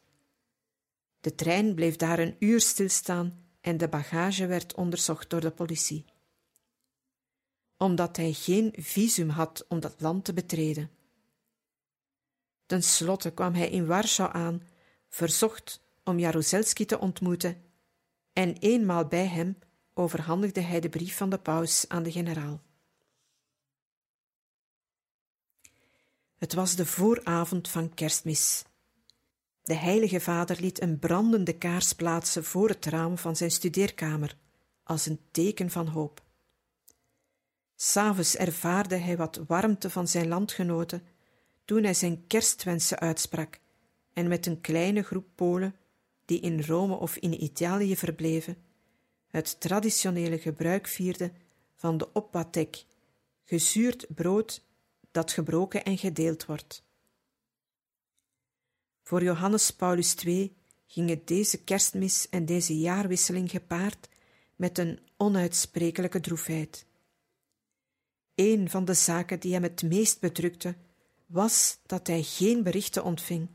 De 1.21 1.35
trein 1.35 1.75
bleef 1.75 1.97
daar 1.97 2.19
een 2.19 2.37
uur 2.39 2.61
stilstaan 2.61 3.45
en 3.61 3.77
de 3.77 3.89
bagage 3.89 4.47
werd 4.47 4.75
onderzocht 4.75 5.31
door 5.31 5.41
de 5.41 5.51
politie. 5.51 6.05
Omdat 7.77 8.17
hij 8.17 8.33
geen 8.33 8.75
visum 8.79 9.29
had 9.29 9.65
om 9.69 9.81
dat 9.81 10.01
land 10.01 10.25
te 10.25 10.33
betreden. 10.33 10.91
Ten 12.67 12.83
slotte 12.83 13.31
kwam 13.31 13.55
hij 13.55 13.69
in 13.69 13.87
Warschau 13.87 14.33
aan, 14.33 14.63
verzocht 15.09 15.81
om 16.05 16.19
Jaruzelski 16.19 16.85
te 16.85 16.99
ontmoeten, 16.99 17.63
en 18.33 18.57
eenmaal 18.57 19.07
bij 19.07 19.27
hem 19.27 19.59
overhandigde 19.95 20.61
hij 20.61 20.81
de 20.81 20.89
brief 20.89 21.17
van 21.17 21.31
de 21.31 21.39
paus 21.39 21.89
aan 21.89 22.03
de 22.03 22.13
generaal. 22.13 22.63
Het 26.37 26.55
was 26.55 26.77
de 26.77 26.87
vooravond 26.87 27.69
van 27.69 27.95
kerstmis. 27.95 28.65
De 29.63 29.75
heilige 29.75 30.21
vader 30.21 30.61
liet 30.61 30.83
een 30.83 30.99
brandende 30.99 31.53
kaars 31.59 31.93
plaatsen 31.93 32.45
voor 32.45 32.69
het 32.69 32.85
raam 32.85 33.19
van 33.19 33.37
zijn 33.37 33.51
studeerkamer, 33.51 34.37
als 34.83 35.07
een 35.07 35.21
teken 35.31 35.71
van 35.71 35.87
hoop. 35.87 36.23
S'avonds 37.77 38.37
ervaarde 38.37 38.97
hij 38.97 39.17
wat 39.17 39.41
warmte 39.47 39.91
van 39.91 40.09
zijn 40.09 40.29
landgenoten 40.29 41.03
toen 41.67 41.83
hij 41.83 41.95
zijn 41.95 42.27
kerstwensen 42.27 42.99
uitsprak 42.99 43.61
en 44.13 44.29
met 44.29 44.47
een 44.47 44.61
kleine 44.61 45.03
groep 45.03 45.27
Polen, 45.35 45.77
die 46.25 46.41
in 46.41 46.63
Rome 46.63 46.95
of 46.95 47.17
in 47.17 47.43
Italië 47.43 47.97
verbleven, 47.97 48.57
het 49.27 49.61
traditionele 49.61 50.39
gebruik 50.39 50.87
vierde 50.87 51.33
van 51.75 51.99
de 51.99 52.13
opwatek, 52.13 52.85
gezuurd 53.45 54.07
brood 54.15 54.65
dat 55.11 55.33
gebroken 55.33 55.85
en 55.85 55.99
gedeeld 55.99 56.47
wordt. 56.47 56.85
Voor 59.03 59.23
Johannes 59.23 59.71
Paulus 59.71 60.15
II 60.15 60.57
gingen 60.87 61.25
deze 61.25 61.65
kerstmis 61.65 62.29
en 62.29 62.45
deze 62.45 62.79
jaarwisseling 62.79 63.51
gepaard 63.51 64.09
met 64.57 64.79
een 64.79 65.01
onuitsprekelijke 65.17 66.21
droefheid. 66.21 66.87
Een 68.35 68.71
van 68.71 68.85
de 68.85 68.95
zaken 68.95 69.41
die 69.41 69.53
hem 69.53 69.63
het 69.63 69.83
meest 69.83 70.21
bedrukte, 70.21 70.75
was 71.27 71.79
dat 71.87 72.07
hij 72.07 72.23
geen 72.23 72.63
berichten 72.63 73.05
ontving 73.05 73.49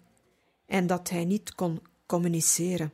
en 0.66 0.88
dat 0.88 1.10
hij 1.10 1.26
niet 1.26 1.56
kon 1.56 1.82
communiceren. 2.06 2.94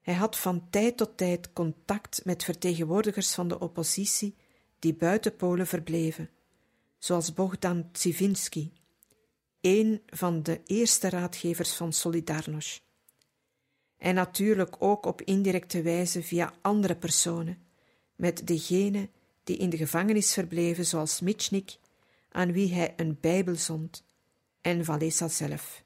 Hij 0.00 0.14
had 0.14 0.36
van 0.36 0.70
tijd 0.70 0.96
tot 0.96 1.16
tijd 1.16 1.52
contact 1.52 2.24
met 2.24 2.44
vertegenwoordigers 2.44 3.34
van 3.34 3.48
de 3.48 3.58
oppositie 3.58 4.34
die 4.78 4.94
buiten 4.94 5.36
Polen 5.36 5.66
verbleven, 5.66 6.30
zoals 6.98 7.34
Bogdan 7.34 7.90
Tsivinsky, 7.92 8.70
een 9.60 10.02
van 10.06 10.42
de 10.42 10.60
eerste 10.66 11.08
raadgevers 11.08 11.72
van 11.72 11.92
Solidarność. 11.92 12.84
En 13.96 14.14
natuurlijk 14.14 14.76
ook 14.78 15.06
op 15.06 15.22
indirecte 15.22 15.82
wijze 15.82 16.22
via 16.22 16.54
andere 16.62 16.96
personen, 16.96 17.66
met 18.16 18.46
degene 18.46 19.08
die 19.44 19.56
in 19.56 19.70
de 19.70 19.76
gevangenis 19.76 20.32
verbleven, 20.32 20.86
zoals 20.86 21.20
Mitchnik, 21.20 21.78
aan 22.36 22.52
wie 22.52 22.74
hij 22.74 22.92
een 22.96 23.18
Bijbel 23.20 23.54
zond, 23.54 24.06
en 24.60 24.84
Valesa 24.84 25.28
zelf. 25.28 25.85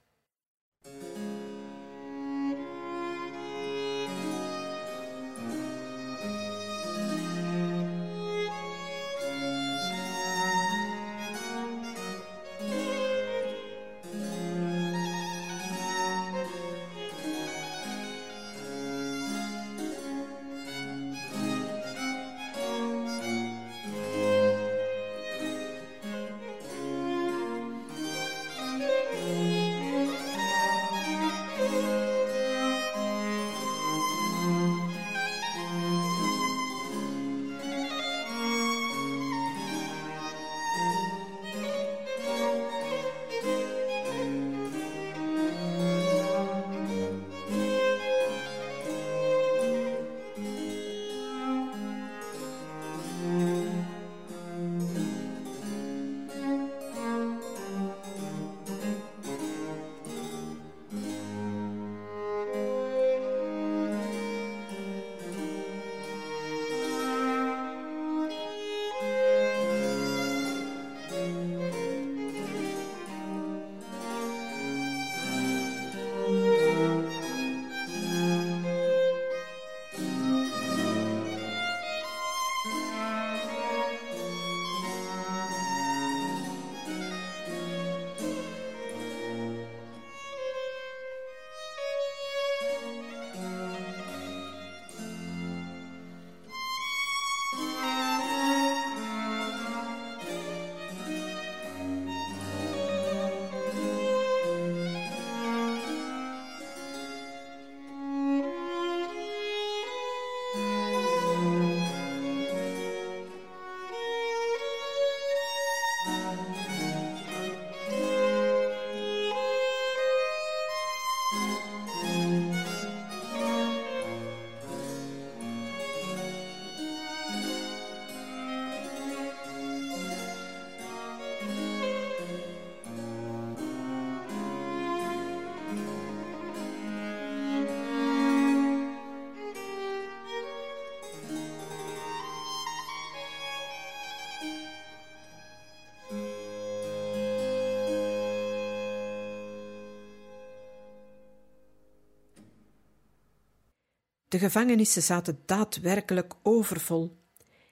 De 154.30 154.38
gevangenissen 154.38 155.02
zaten 155.02 155.42
daadwerkelijk 155.46 156.34
overvol 156.42 157.16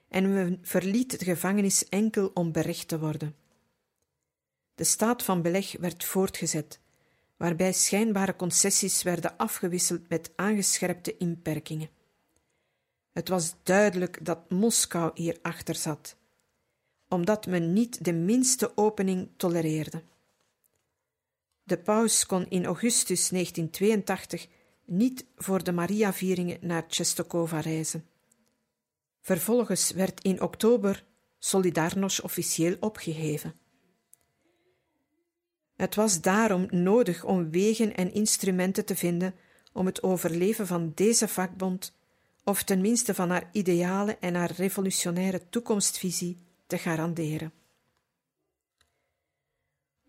en 0.07 0.33
men 0.33 0.59
verliet 0.61 1.19
de 1.19 1.25
gevangenis 1.25 1.89
enkel 1.89 2.31
om 2.33 2.51
berecht 2.51 2.87
te 2.87 2.99
worden. 2.99 3.35
De 4.75 4.83
staat 4.83 5.23
van 5.23 5.41
beleg 5.41 5.71
werd 5.77 6.03
voortgezet, 6.03 6.79
waarbij 7.37 7.73
schijnbare 7.73 8.35
concessies 8.35 9.03
werden 9.03 9.37
afgewisseld 9.37 10.09
met 10.09 10.31
aangescherpte 10.35 11.17
inperkingen. 11.17 11.89
Het 13.11 13.27
was 13.27 13.53
duidelijk 13.63 14.25
dat 14.25 14.49
Moskou 14.49 15.11
hierachter 15.13 15.75
zat, 15.75 16.15
omdat 17.07 17.45
men 17.45 17.73
niet 17.73 18.05
de 18.05 18.13
minste 18.13 18.77
opening 18.77 19.29
tolereerde. 19.37 20.03
De 21.63 21.77
paus 21.77 22.25
kon 22.25 22.49
in 22.49 22.65
augustus 22.65 23.29
1982 23.29 24.47
niet 24.89 25.25
voor 25.35 25.63
de 25.63 25.71
Maria-vieringen 25.71 26.57
naar 26.61 26.87
Czestochowa 26.87 27.59
reizen. 27.59 28.05
Vervolgens 29.21 29.91
werd 29.91 30.23
in 30.23 30.41
oktober 30.41 31.05
Solidarność 31.39 32.21
officieel 32.21 32.75
opgeheven. 32.79 33.53
Het 35.75 35.95
was 35.95 36.21
daarom 36.21 36.67
nodig 36.69 37.23
om 37.23 37.51
wegen 37.51 37.95
en 37.95 38.13
instrumenten 38.13 38.85
te 38.85 38.95
vinden 38.95 39.35
om 39.73 39.85
het 39.85 40.03
overleven 40.03 40.67
van 40.67 40.91
deze 40.95 41.27
vakbond, 41.27 41.93
of 42.43 42.63
tenminste 42.63 43.13
van 43.13 43.29
haar 43.29 43.49
idealen 43.51 44.21
en 44.21 44.35
haar 44.35 44.51
revolutionaire 44.51 45.49
toekomstvisie, 45.49 46.37
te 46.67 46.77
garanderen. 46.77 47.53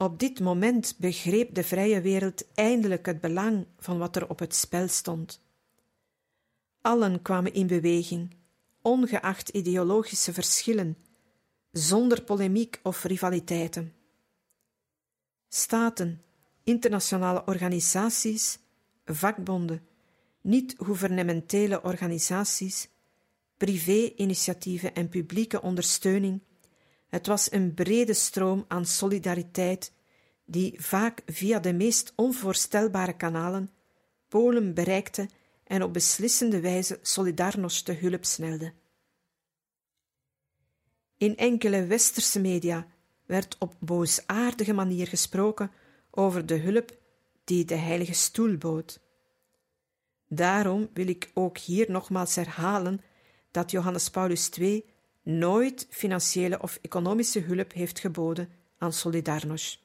Op 0.02 0.18
dit 0.18 0.40
moment 0.40 0.94
begreep 0.98 1.54
de 1.54 1.64
vrije 1.64 2.00
wereld 2.00 2.52
eindelijk 2.54 3.06
het 3.06 3.20
belang 3.20 3.66
van 3.78 3.98
wat 3.98 4.16
er 4.16 4.28
op 4.28 4.38
het 4.38 4.54
spel 4.54 4.88
stond. 4.88 5.42
Allen 6.80 7.22
kwamen 7.22 7.54
in 7.54 7.66
beweging, 7.66 8.36
ongeacht 8.82 9.48
ideologische 9.48 10.32
verschillen, 10.32 10.96
zonder 11.70 12.22
polemiek 12.22 12.80
of 12.82 13.04
rivaliteiten. 13.04 13.94
Staten, 15.48 16.22
internationale 16.64 17.42
organisaties, 17.46 18.58
vakbonden, 19.04 19.86
niet-gouvernementele 20.40 21.82
organisaties, 21.82 22.88
privé-initiatieven 23.56 24.94
en 24.94 25.08
publieke 25.08 25.62
ondersteuning 25.62 26.40
het 27.10 27.26
was 27.26 27.52
een 27.52 27.74
brede 27.74 28.14
stroom 28.14 28.64
aan 28.68 28.86
solidariteit 28.86 29.92
die 30.44 30.82
vaak 30.82 31.22
via 31.26 31.58
de 31.58 31.72
meest 31.72 32.12
onvoorstelbare 32.16 33.16
kanalen 33.16 33.70
Polen 34.28 34.74
bereikte 34.74 35.28
en 35.64 35.82
op 35.82 35.92
beslissende 35.92 36.60
wijze 36.60 36.98
Solidarność 37.02 37.82
te 37.82 37.92
hulp 37.92 38.24
snelde. 38.24 38.72
In 41.16 41.36
enkele 41.36 41.86
westerse 41.86 42.40
media 42.40 42.86
werd 43.26 43.56
op 43.58 43.74
boosaardige 43.78 44.72
manier 44.72 45.06
gesproken 45.06 45.70
over 46.10 46.46
de 46.46 46.56
hulp 46.56 46.98
die 47.44 47.64
de 47.64 47.74
Heilige 47.74 48.12
Stoel 48.12 48.56
bood. 48.56 49.00
Daarom 50.28 50.90
wil 50.92 51.08
ik 51.08 51.30
ook 51.34 51.58
hier 51.58 51.90
nogmaals 51.90 52.34
herhalen 52.34 53.00
dat 53.50 53.70
Johannes 53.70 54.10
Paulus 54.10 54.50
II 54.50 54.89
nooit 55.22 55.86
financiële 55.90 56.62
of 56.62 56.78
economische 56.82 57.40
hulp 57.40 57.72
heeft 57.72 57.98
geboden 57.98 58.48
aan 58.78 58.92
Solidarność. 58.92 59.84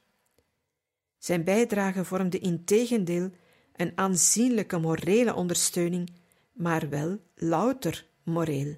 Zijn 1.17 1.43
bijdrage 1.43 2.05
vormde 2.05 2.39
integendeel 2.39 3.31
een 3.75 3.91
aanzienlijke 3.95 4.77
morele 4.77 5.33
ondersteuning, 5.33 6.09
maar 6.53 6.89
wel 6.89 7.19
louter 7.35 8.05
moreel. 8.23 8.75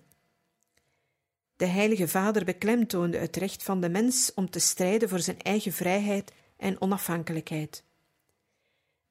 De 1.56 1.66
Heilige 1.66 2.08
Vader 2.08 2.46
beklemtoonde 2.46 3.18
het 3.18 3.36
recht 3.36 3.64
van 3.64 3.82
de 3.82 3.90
mens 3.90 4.32
om 4.36 4.50
te 4.50 4.60
strijden 4.60 5.10
voor 5.10 5.20
zijn 5.20 5.42
eigen 5.42 5.72
vrijheid 5.72 6.34
en 6.58 6.82
onafhankelijkheid. 6.82 7.84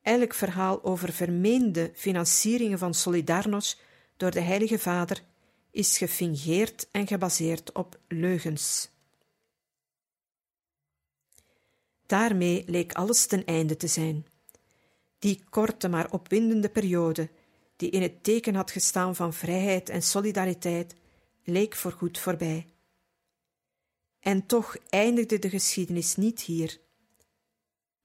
Elk 0.02 0.34
verhaal 0.34 0.84
over 0.84 1.12
vermeende 1.12 1.90
financieringen 1.94 2.78
van 2.78 2.94
Solidarność 2.94 3.80
door 4.16 4.30
de 4.30 4.40
Heilige 4.40 4.78
Vader 4.78 5.22
is 5.76 5.98
gefingeerd 5.98 6.88
en 6.90 7.06
gebaseerd 7.06 7.72
op 7.72 7.98
leugens. 8.08 8.90
Daarmee 12.06 12.64
leek 12.66 12.92
alles 12.92 13.26
ten 13.26 13.44
einde 13.44 13.76
te 13.76 13.86
zijn. 13.86 14.26
Die 15.18 15.44
korte 15.50 15.88
maar 15.88 16.10
opwindende 16.10 16.68
periode, 16.68 17.28
die 17.76 17.90
in 17.90 18.02
het 18.02 18.24
teken 18.24 18.54
had 18.54 18.70
gestaan 18.70 19.16
van 19.16 19.32
vrijheid 19.32 19.88
en 19.88 20.02
solidariteit, 20.02 20.94
leek 21.44 21.74
voorgoed 21.74 22.18
voorbij. 22.18 22.66
En 24.20 24.46
toch 24.46 24.76
eindigde 24.88 25.38
de 25.38 25.50
geschiedenis 25.50 26.16
niet 26.16 26.40
hier. 26.40 26.80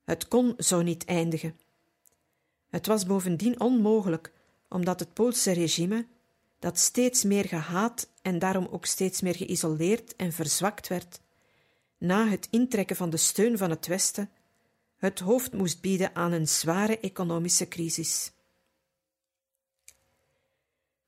Het 0.04 0.28
kon 0.28 0.54
zo 0.58 0.82
niet 0.82 1.04
eindigen. 1.04 1.58
Het 2.68 2.86
was 2.86 3.06
bovendien 3.06 3.60
onmogelijk, 3.60 4.32
omdat 4.68 5.00
het 5.00 5.12
Poolse 5.12 5.52
regime 5.52 6.06
dat 6.62 6.78
steeds 6.78 7.22
meer 7.22 7.44
gehaat 7.44 8.08
en 8.22 8.38
daarom 8.38 8.68
ook 8.70 8.86
steeds 8.86 9.20
meer 9.20 9.34
geïsoleerd 9.34 10.16
en 10.16 10.32
verzwakt 10.32 10.88
werd, 10.88 11.20
na 11.98 12.28
het 12.28 12.48
intrekken 12.50 12.96
van 12.96 13.10
de 13.10 13.16
steun 13.16 13.58
van 13.58 13.70
het 13.70 13.86
Westen, 13.86 14.30
het 14.96 15.18
hoofd 15.18 15.52
moest 15.52 15.80
bieden 15.80 16.14
aan 16.14 16.32
een 16.32 16.48
zware 16.48 16.98
economische 16.98 17.68
crisis. 17.68 18.32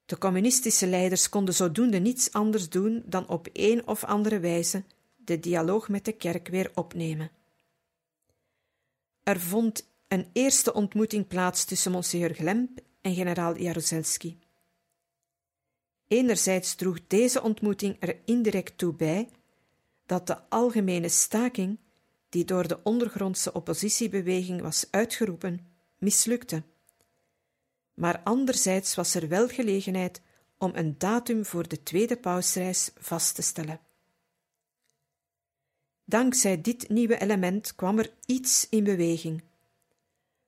De 0.07 0.19
communistische 0.19 0.87
leiders 0.87 1.29
konden 1.29 1.55
zodoende 1.55 1.99
niets 1.99 2.33
anders 2.33 2.69
doen 2.69 3.03
dan 3.07 3.29
op 3.29 3.49
een 3.53 3.87
of 3.87 4.05
andere 4.05 4.39
wijze 4.39 4.85
de 5.17 5.41
dialoog 5.41 5.89
met 5.89 6.05
de 6.05 6.13
kerk 6.13 6.49
weer 6.49 6.71
opnemen. 6.75 7.31
Er 9.23 9.41
vond 9.41 9.89
een 10.09 10.27
eerste 10.33 10.73
ontmoeting 10.73 11.27
plaats 11.27 11.65
tussen 11.65 11.93
Monseigneur 11.93 12.35
Glemp 12.35 12.81
en 13.01 13.15
generaal 13.15 13.57
Jaruzelski. 13.57 14.44
Enerzijds 16.09 16.75
droeg 16.75 17.07
deze 17.07 17.43
ontmoeting 17.43 17.97
er 18.01 18.17
indirect 18.25 18.79
toe 18.79 18.95
bij 18.95 19.29
dat 20.07 20.27
de 20.27 20.49
algemene 20.49 21.09
staking, 21.09 21.79
die 22.29 22.45
door 22.45 22.69
de 22.69 22.83
ondergrondse 22.83 23.53
oppositiebeweging 23.53 24.61
was 24.61 24.87
uitgeroepen, 24.91 25.67
mislukte. 25.99 26.63
Maar 27.95 28.21
anderzijds 28.25 28.95
was 28.95 29.15
er 29.15 29.29
wel 29.29 29.49
gelegenheid 29.49 30.21
om 30.59 30.71
een 30.75 30.99
datum 30.99 31.45
voor 31.45 31.69
de 31.69 31.83
tweede 31.83 32.17
pausreis 32.17 32.91
vast 32.99 33.35
te 33.35 33.43
stellen. 33.43 33.81
Dankzij 36.05 36.61
dit 36.61 36.89
nieuwe 36.89 37.19
element 37.19 37.75
kwam 37.75 37.99
er 37.99 38.13
iets 38.27 38.69
in 38.69 38.85
beweging. 38.85 39.43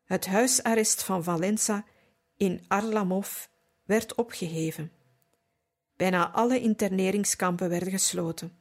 Het 0.04 0.26
huisarrest 0.26 1.02
van 1.02 1.24
Valenza 1.24 1.84
in 2.36 2.64
Arlamov 2.68 3.46
werd 3.84 4.14
opgeheven. 4.14 4.92
Bijna 5.96 6.30
alle 6.30 6.60
interneringskampen 6.60 7.68
werden 7.68 7.90
gesloten. 7.90 8.52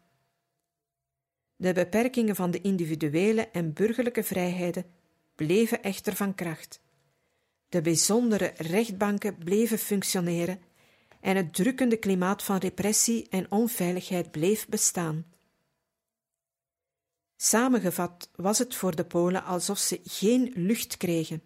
De 1.55 1.73
beperkingen 1.73 2.35
van 2.35 2.51
de 2.51 2.61
individuele 2.61 3.47
en 3.47 3.73
burgerlijke 3.73 4.23
vrijheden 4.23 4.85
bleven 5.35 5.83
echter 5.83 6.15
van 6.15 6.35
kracht. 6.35 6.81
De 7.69 7.81
bijzondere 7.81 8.53
rechtbanken 8.57 9.37
bleven 9.37 9.77
functioneren 9.77 10.61
en 11.21 11.35
het 11.35 11.53
drukkende 11.53 11.97
klimaat 11.97 12.43
van 12.43 12.57
repressie 12.57 13.29
en 13.29 13.51
onveiligheid 13.51 14.31
bleef 14.31 14.67
bestaan. 14.67 15.25
Samengevat 17.35 18.29
was 18.35 18.57
het 18.57 18.75
voor 18.75 18.95
de 18.95 19.05
Polen 19.05 19.43
alsof 19.43 19.77
ze 19.77 19.99
geen 20.03 20.51
lucht 20.55 20.97
kregen, 20.97 21.43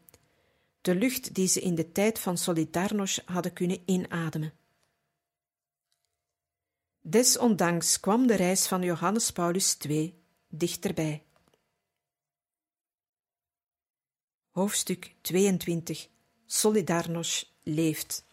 de 0.82 0.96
lucht 0.96 1.34
die 1.34 1.48
ze 1.48 1.62
in 1.62 1.76
de 1.76 1.92
tijd 1.92 2.20
van 2.20 2.38
Solidarność 2.38 3.22
hadden 3.26 3.54
kunnen 3.54 3.82
inademen. 3.86 4.59
Desondanks 7.02 8.00
kwam 8.00 8.28
de 8.28 8.36
reis 8.36 8.68
van 8.68 8.82
Johannes 8.82 9.32
Paulus 9.32 9.78
II 9.78 10.24
dichterbij. 10.48 11.24
Hoofdstuk 14.50 15.16
22 15.22 16.08
Solidarność 16.46 17.56
leeft. 17.64 18.26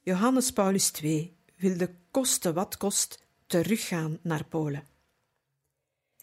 Johannes 0.00 0.50
Paulus 0.50 0.92
II 0.92 1.36
wilde 1.56 1.94
koste 2.10 2.52
wat 2.52 2.76
kost 2.76 3.22
teruggaan 3.46 4.18
naar 4.22 4.44
Polen. 4.44 4.86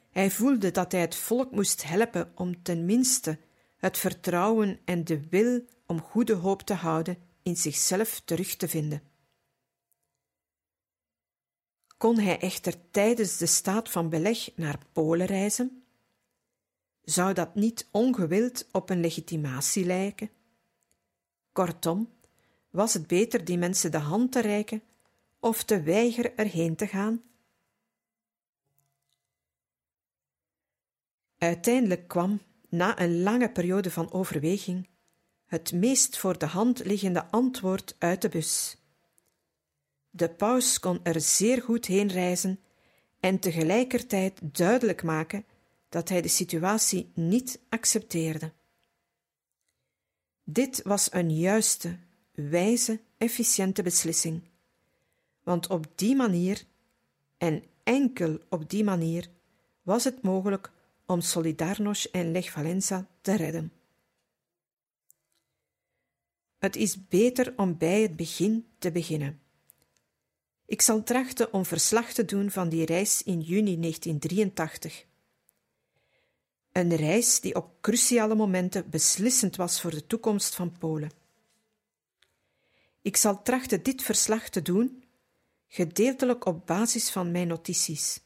Hij 0.10 0.32
voelde 0.32 0.72
dat 0.72 0.91
hij 0.91 1.01
het 1.01 1.16
volk 1.16 1.51
moest 1.51 1.84
helpen 1.84 2.32
om 2.36 2.64
ten 2.64 2.86
minste 2.86 3.39
het 3.78 3.97
vertrouwen 3.97 4.80
en 4.86 5.03
de 5.03 5.28
wil 5.30 5.66
om 5.86 6.01
goede 6.01 6.34
hoop 6.34 6.62
te 6.62 6.74
houden 6.74 7.28
in 7.50 7.56
zichzelf 7.56 8.22
terug 8.26 8.56
te 8.56 8.68
vinden. 8.68 9.02
Kon 11.97 12.20
hij 12.20 12.39
echter 12.39 12.91
tijdens 12.91 13.38
de 13.38 13.45
staat 13.45 13.89
van 13.89 14.10
beleg 14.10 14.56
naar 14.56 14.80
Polen 14.91 15.26
reizen? 15.26 15.84
Zou 17.02 17.34
dat 17.34 17.56
niet 17.56 17.88
ongewild 17.91 18.68
op 18.72 18.89
een 18.89 19.00
legitimatie 19.00 19.86
lijken? 19.86 20.30
Kortom, 21.52 22.10
was 22.70 22.93
het 22.93 23.08
beter 23.08 23.45
die 23.45 23.58
mensen 23.58 23.91
de 23.91 23.97
hand 23.97 24.32
te 24.32 24.41
reiken 24.41 24.84
of 25.39 25.64
te 25.64 25.82
weigeren 25.82 26.38
erheen 26.38 26.76
te 26.76 26.88
gaan? 26.88 27.24
Uiteindelijk 31.38 32.08
kwam, 32.08 32.41
na 32.70 33.00
een 33.00 33.22
lange 33.22 33.52
periode 33.52 33.91
van 33.91 34.12
overweging, 34.12 34.88
het 35.50 35.74
meest 35.74 36.18
voor 36.18 36.38
de 36.38 36.45
hand 36.45 36.86
liggende 36.86 37.26
antwoord 37.32 37.95
uit 37.97 38.22
de 38.22 38.30
bus. 38.30 38.78
De 40.10 40.30
paus 40.30 40.80
kon 40.80 41.00
er 41.04 41.22
zeer 41.22 41.62
goed 41.62 41.86
heen 41.86 42.08
reizen 42.08 42.60
en 43.20 43.39
tegelijkertijd 43.39 44.39
duidelijk 44.41 45.04
maken 45.04 45.45
dat 45.89 46.10
hij 46.10 46.22
de 46.22 46.28
situatie 46.28 47.12
niet 47.14 47.60
accepteerde. 47.70 48.52
Dit 50.43 50.82
was 50.84 51.14
een 51.14 51.36
juiste, 51.38 51.97
wijze, 52.32 53.00
efficiënte 53.18 53.84
beslissing, 53.84 54.41
want 55.43 55.68
op 55.68 55.86
die 55.95 56.16
manier, 56.16 56.64
en 57.38 57.64
enkel 57.84 58.39
op 58.50 58.70
die 58.70 58.84
manier, 58.84 59.30
was 59.82 60.04
het 60.04 60.22
mogelijk 60.22 60.72
om 61.06 61.22
Solidarność 61.22 62.06
en 62.06 62.32
Lech 62.32 62.52
Valenza 62.52 63.08
te 63.22 63.36
redden. 63.36 63.78
Het 66.60 66.76
is 66.76 67.07
beter 67.07 67.53
om 67.57 67.78
bij 67.78 68.01
het 68.01 68.16
begin 68.16 68.68
te 68.80 68.91
beginnen. 68.91 69.41
Ik 70.66 70.82
zal 70.82 71.03
trachten 71.03 71.53
om 71.53 71.66
verslag 71.66 72.14
te 72.14 72.26
doen 72.26 72.51
van 72.51 72.70
die 72.70 72.86
reis 72.86 73.24
in 73.24 73.41
juni 73.41 73.80
1983. 73.80 75.05
Een 76.72 76.95
reis 76.95 77.39
die 77.39 77.55
op 77.55 77.82
cruciale 77.82 78.36
momenten 78.36 78.89
beslissend 78.89 79.55
was 79.55 79.82
voor 79.82 79.91
de 79.91 80.07
toekomst 80.07 80.55
van 80.55 80.78
Polen. 80.78 81.12
Ik 83.01 83.18
zal 83.18 83.41
trachten 83.41 83.84
dit 83.84 84.01
verslag 84.01 84.49
te 84.49 84.62
doen, 84.62 85.03
gedeeltelijk 85.68 86.45
op 86.45 86.68
basis 86.68 87.10
van 87.10 87.32
mijn 87.32 87.47
notities 87.47 88.22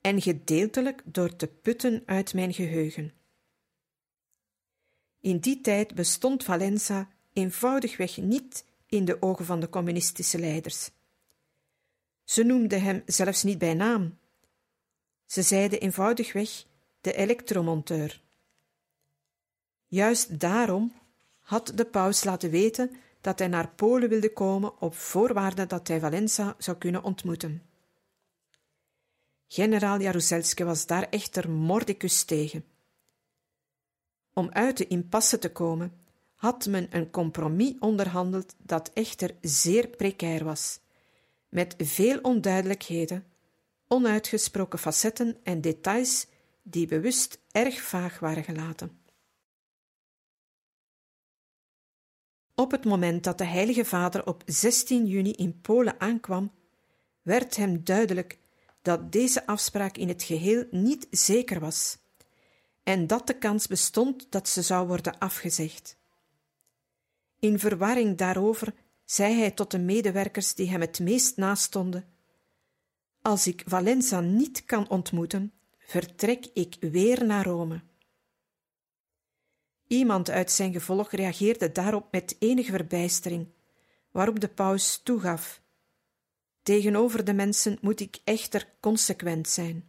en 0.00 0.22
gedeeltelijk 0.22 1.02
door 1.04 1.36
te 1.36 1.46
putten 1.46 2.02
uit 2.06 2.34
mijn 2.34 2.54
geheugen. 2.54 3.12
In 5.20 5.38
die 5.38 5.60
tijd 5.60 5.94
bestond 5.94 6.44
Valenza 6.44 7.08
eenvoudigweg 7.40 8.16
niet 8.16 8.64
in 8.86 9.04
de 9.04 9.22
ogen 9.22 9.44
van 9.44 9.60
de 9.60 9.68
communistische 9.68 10.38
leiders. 10.38 10.90
Ze 12.24 12.42
noemden 12.42 12.82
hem 12.82 13.02
zelfs 13.06 13.42
niet 13.42 13.58
bij 13.58 13.74
naam. 13.74 14.18
Ze 15.26 15.42
zeiden 15.42 15.80
eenvoudigweg 15.80 16.64
de 17.00 17.12
elektromonteur. 17.12 18.20
Juist 19.86 20.40
daarom 20.40 20.92
had 21.38 21.72
de 21.74 21.84
paus 21.84 22.24
laten 22.24 22.50
weten 22.50 22.90
dat 23.20 23.38
hij 23.38 23.48
naar 23.48 23.68
Polen 23.68 24.08
wilde 24.08 24.32
komen 24.32 24.80
op 24.80 24.94
voorwaarde 24.94 25.66
dat 25.66 25.88
hij 25.88 26.00
Valenza 26.00 26.54
zou 26.58 26.76
kunnen 26.76 27.02
ontmoeten. 27.02 27.62
Generaal 29.46 30.00
Jaruzelski 30.00 30.64
was 30.64 30.86
daar 30.86 31.08
echter 31.08 31.50
mordicus 31.50 32.24
tegen. 32.24 32.64
Om 34.32 34.50
uit 34.52 34.76
de 34.76 34.86
impasse 34.86 35.38
te 35.38 35.52
komen, 35.52 35.99
had 36.40 36.66
men 36.66 36.86
een 36.90 37.10
compromis 37.10 37.74
onderhandeld 37.78 38.54
dat 38.58 38.90
echter 38.92 39.34
zeer 39.40 39.88
precair 39.88 40.44
was, 40.44 40.80
met 41.48 41.74
veel 41.78 42.18
onduidelijkheden, 42.20 43.26
onuitgesproken 43.88 44.78
facetten 44.78 45.36
en 45.42 45.60
details 45.60 46.26
die 46.62 46.86
bewust 46.86 47.38
erg 47.50 47.80
vaag 47.80 48.18
waren 48.18 48.44
gelaten. 48.44 48.98
Op 52.54 52.70
het 52.70 52.84
moment 52.84 53.24
dat 53.24 53.38
de 53.38 53.44
Heilige 53.44 53.84
Vader 53.84 54.26
op 54.26 54.42
16 54.46 55.06
juni 55.06 55.32
in 55.32 55.60
Polen 55.60 56.00
aankwam, 56.00 56.52
werd 57.22 57.56
hem 57.56 57.84
duidelijk 57.84 58.38
dat 58.82 59.12
deze 59.12 59.46
afspraak 59.46 59.96
in 59.96 60.08
het 60.08 60.22
geheel 60.22 60.66
niet 60.70 61.06
zeker 61.10 61.60
was 61.60 61.98
en 62.82 63.06
dat 63.06 63.26
de 63.26 63.38
kans 63.38 63.66
bestond 63.66 64.26
dat 64.30 64.48
ze 64.48 64.62
zou 64.62 64.86
worden 64.86 65.18
afgezegd. 65.18 65.98
In 67.40 67.58
verwarring 67.58 68.16
daarover 68.16 68.74
zei 69.04 69.34
hij 69.34 69.50
tot 69.50 69.70
de 69.70 69.78
medewerkers 69.78 70.54
die 70.54 70.70
hem 70.70 70.80
het 70.80 71.00
meest 71.00 71.36
nastonden: 71.36 72.08
Als 73.22 73.46
ik 73.46 73.62
Valenza 73.66 74.20
niet 74.20 74.64
kan 74.64 74.88
ontmoeten, 74.88 75.52
vertrek 75.78 76.46
ik 76.54 76.76
weer 76.80 77.26
naar 77.26 77.44
Rome. 77.44 77.82
Iemand 79.86 80.30
uit 80.30 80.50
zijn 80.50 80.72
gevolg 80.72 81.10
reageerde 81.10 81.72
daarop 81.72 82.12
met 82.12 82.36
enige 82.38 82.70
verbijstering, 82.70 83.48
waarop 84.10 84.40
de 84.40 84.48
paus 84.48 85.00
toegaf: 85.02 85.62
Tegenover 86.62 87.24
de 87.24 87.32
mensen 87.32 87.78
moet 87.80 88.00
ik 88.00 88.20
echter 88.24 88.68
consequent 88.80 89.48
zijn. 89.48 89.88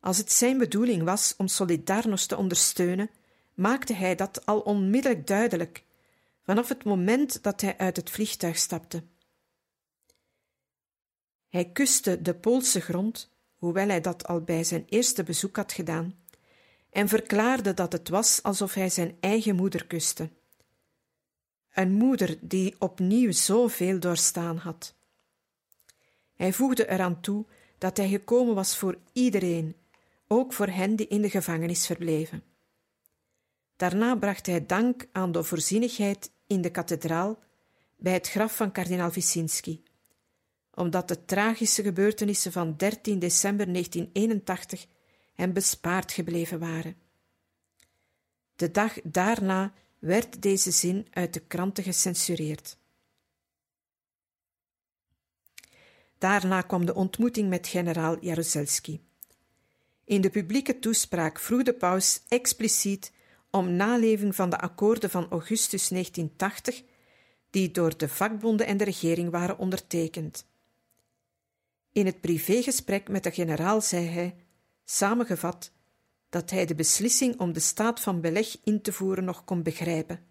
Als 0.00 0.18
het 0.18 0.32
zijn 0.32 0.58
bedoeling 0.58 1.02
was 1.02 1.34
om 1.36 1.46
Solidarność 1.48 2.26
te 2.26 2.36
ondersteunen, 2.36 3.10
maakte 3.56 3.92
hij 3.92 4.14
dat 4.14 4.46
al 4.46 4.60
onmiddellijk 4.60 5.26
duidelijk, 5.26 5.84
vanaf 6.42 6.68
het 6.68 6.84
moment 6.84 7.42
dat 7.42 7.60
hij 7.60 7.78
uit 7.78 7.96
het 7.96 8.10
vliegtuig 8.10 8.56
stapte. 8.56 9.02
Hij 11.48 11.70
kuste 11.70 12.22
de 12.22 12.34
Poolse 12.34 12.80
grond, 12.80 13.30
hoewel 13.54 13.88
hij 13.88 14.00
dat 14.00 14.26
al 14.26 14.40
bij 14.40 14.64
zijn 14.64 14.84
eerste 14.88 15.22
bezoek 15.22 15.56
had 15.56 15.72
gedaan, 15.72 16.18
en 16.90 17.08
verklaarde 17.08 17.74
dat 17.74 17.92
het 17.92 18.08
was 18.08 18.42
alsof 18.42 18.74
hij 18.74 18.88
zijn 18.88 19.16
eigen 19.20 19.56
moeder 19.56 19.86
kuste. 19.86 20.30
Een 21.72 21.92
moeder 21.92 22.38
die 22.40 22.74
opnieuw 22.78 23.32
zoveel 23.32 24.00
doorstaan 24.00 24.56
had. 24.56 24.94
Hij 26.34 26.52
voegde 26.52 26.88
eraan 26.88 27.20
toe 27.20 27.44
dat 27.78 27.96
hij 27.96 28.08
gekomen 28.08 28.54
was 28.54 28.76
voor 28.76 28.98
iedereen, 29.12 29.76
ook 30.26 30.52
voor 30.52 30.68
hen 30.68 30.96
die 30.96 31.08
in 31.08 31.22
de 31.22 31.30
gevangenis 31.30 31.86
verbleven. 31.86 32.42
Daarna 33.76 34.16
bracht 34.16 34.46
hij 34.46 34.66
dank 34.66 35.06
aan 35.12 35.32
de 35.32 35.42
voorzienigheid 35.42 36.30
in 36.46 36.60
de 36.60 36.70
kathedraal 36.70 37.38
bij 37.96 38.12
het 38.12 38.28
graf 38.28 38.56
van 38.56 38.72
kardinaal 38.72 39.10
Wyszynski, 39.10 39.82
omdat 40.74 41.08
de 41.08 41.24
tragische 41.24 41.82
gebeurtenissen 41.82 42.52
van 42.52 42.76
13 42.76 43.18
december 43.18 43.72
1981 43.72 44.86
hem 45.34 45.52
bespaard 45.52 46.12
gebleven 46.12 46.58
waren. 46.58 46.96
De 48.56 48.70
dag 48.70 49.00
daarna 49.02 49.72
werd 49.98 50.42
deze 50.42 50.70
zin 50.70 51.06
uit 51.10 51.34
de 51.34 51.40
kranten 51.40 51.84
gecensureerd. 51.84 52.76
Daarna 56.18 56.62
kwam 56.62 56.86
de 56.86 56.94
ontmoeting 56.94 57.48
met 57.48 57.66
generaal 57.66 58.16
Jaruzelski. 58.20 59.04
In 60.04 60.20
de 60.20 60.30
publieke 60.30 60.78
toespraak 60.78 61.38
vroeg 61.38 61.62
de 61.62 61.74
paus 61.74 62.22
expliciet 62.28 63.12
om 63.56 63.72
naleving 63.72 64.34
van 64.34 64.50
de 64.50 64.58
akkoorden 64.58 65.10
van 65.10 65.26
augustus 65.30 65.88
1980, 65.88 66.82
die 67.50 67.70
door 67.70 67.96
de 67.96 68.08
vakbonden 68.08 68.66
en 68.66 68.76
de 68.76 68.84
regering 68.84 69.30
waren 69.30 69.58
ondertekend. 69.58 70.46
In 71.92 72.06
het 72.06 72.20
privégesprek 72.20 73.08
met 73.08 73.22
de 73.22 73.30
generaal 73.30 73.80
zei 73.80 74.06
hij, 74.06 74.36
samengevat, 74.84 75.72
dat 76.28 76.50
hij 76.50 76.66
de 76.66 76.74
beslissing 76.74 77.40
om 77.40 77.52
de 77.52 77.60
staat 77.60 78.00
van 78.00 78.20
beleg 78.20 78.56
in 78.64 78.82
te 78.82 78.92
voeren 78.92 79.24
nog 79.24 79.44
kon 79.44 79.62
begrijpen, 79.62 80.24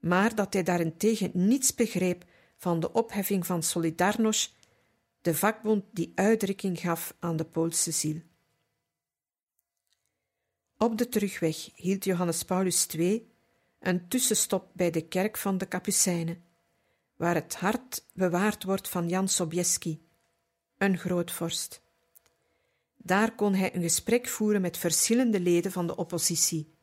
maar 0.00 0.34
dat 0.34 0.52
hij 0.52 0.62
daarentegen 0.62 1.30
niets 1.34 1.74
begreep 1.74 2.24
van 2.56 2.80
de 2.80 2.92
opheffing 2.92 3.46
van 3.46 3.62
Solidarność, 3.62 4.56
de 5.20 5.34
vakbond 5.34 5.84
die 5.92 6.12
uitdrukking 6.14 6.80
gaf 6.80 7.14
aan 7.18 7.36
de 7.36 7.44
Poolse 7.44 7.90
ziel. 7.90 8.20
Op 10.80 10.98
de 10.98 11.08
terugweg 11.08 11.70
hield 11.74 12.04
Johannes 12.04 12.42
Paulus 12.42 12.86
II 12.86 13.30
een 13.78 14.08
tussenstop 14.08 14.70
bij 14.72 14.90
de 14.90 15.08
kerk 15.08 15.36
van 15.36 15.58
de 15.58 15.66
Kapucijnen, 15.66 16.44
waar 17.16 17.34
het 17.34 17.54
hart 17.54 18.04
bewaard 18.14 18.64
wordt 18.64 18.88
van 18.88 19.08
Jan 19.08 19.28
Sobieski, 19.28 20.06
een 20.76 20.98
grootvorst. 20.98 21.82
Daar 22.96 23.34
kon 23.34 23.54
hij 23.54 23.74
een 23.74 23.82
gesprek 23.82 24.28
voeren 24.28 24.60
met 24.60 24.76
verschillende 24.76 25.40
leden 25.40 25.72
van 25.72 25.86
de 25.86 25.96
oppositie, 25.96 26.74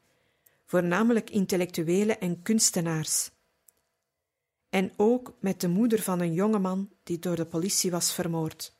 voornamelijk 0.65 1.29
intellectuelen 1.29 2.19
en 2.19 2.41
kunstenaars. 2.41 3.31
En 4.69 4.93
ook 4.95 5.33
met 5.39 5.61
de 5.61 5.67
moeder 5.67 6.01
van 6.01 6.19
een 6.19 6.33
jongeman 6.33 6.91
die 7.03 7.19
door 7.19 7.35
de 7.35 7.45
politie 7.45 7.91
was 7.91 8.13
vermoord. 8.13 8.75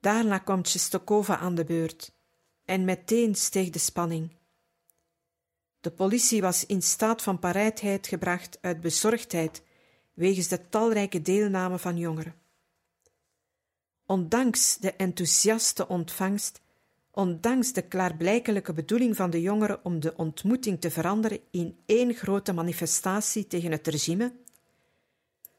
Daarna 0.00 0.38
kwam 0.38 0.62
Czestochowa 0.62 1.38
aan 1.38 1.54
de 1.54 1.64
beurt 1.64 2.12
en 2.64 2.84
meteen 2.84 3.34
steeg 3.34 3.70
de 3.70 3.78
spanning. 3.78 4.30
De 5.80 5.90
politie 5.90 6.40
was 6.40 6.66
in 6.66 6.82
staat 6.82 7.22
van 7.22 7.38
paraatheid 7.38 8.06
gebracht 8.06 8.58
uit 8.60 8.80
bezorgdheid 8.80 9.62
wegens 10.14 10.48
de 10.48 10.68
talrijke 10.68 11.22
deelname 11.22 11.78
van 11.78 11.96
jongeren. 11.96 12.34
Ondanks 14.06 14.76
de 14.76 14.92
enthousiaste 14.92 15.88
ontvangst 15.88 16.60
ondanks 17.12 17.72
de 17.72 17.82
klaarblijkelijke 17.82 18.72
bedoeling 18.72 19.16
van 19.16 19.30
de 19.30 19.40
jongeren 19.40 19.84
om 19.84 20.00
de 20.00 20.16
ontmoeting 20.16 20.80
te 20.80 20.90
veranderen 20.90 21.40
in 21.50 21.76
één 21.86 22.14
grote 22.14 22.52
manifestatie 22.52 23.46
tegen 23.46 23.70
het 23.70 23.86
regime, 23.86 24.32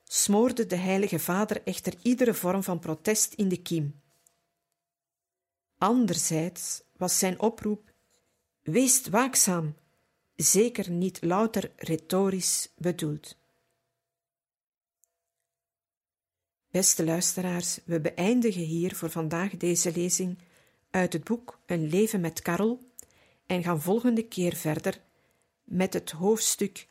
smoorde 0.04 0.66
de 0.66 0.76
Heilige 0.76 1.20
Vader 1.20 1.62
echter 1.64 1.94
iedere 2.02 2.34
vorm 2.34 2.64
van 2.64 2.80
protest 2.80 3.34
in 3.34 3.48
de 3.48 3.62
kiem. 3.62 4.02
Anderzijds 5.84 6.82
was 6.98 7.20
zijn 7.20 7.40
oproep: 7.40 7.94
Wees 8.62 9.08
waakzaam, 9.08 9.76
zeker 10.36 10.92
niet 10.92 11.22
louter 11.22 11.72
retorisch 11.76 12.72
bedoeld. 12.76 13.38
Beste 16.70 17.06
luisteraars, 17.06 17.80
we 17.86 18.00
beëindigen 18.02 18.62
hier 18.62 18.96
voor 18.96 19.10
vandaag 19.10 19.58
deze 19.58 19.92
lezing 19.92 20.38
uit 20.90 21.14
het 21.14 21.24
boek 21.24 21.60
Een 21.66 21.90
leven 21.90 22.22
met 22.22 22.42
Karel 22.42 22.80
en 23.46 23.64
gaan 23.64 23.82
volgende 23.82 24.28
keer 24.28 24.56
verder 24.56 25.02
met 25.64 25.94
het 25.94 26.12
hoofdstuk 26.12 26.88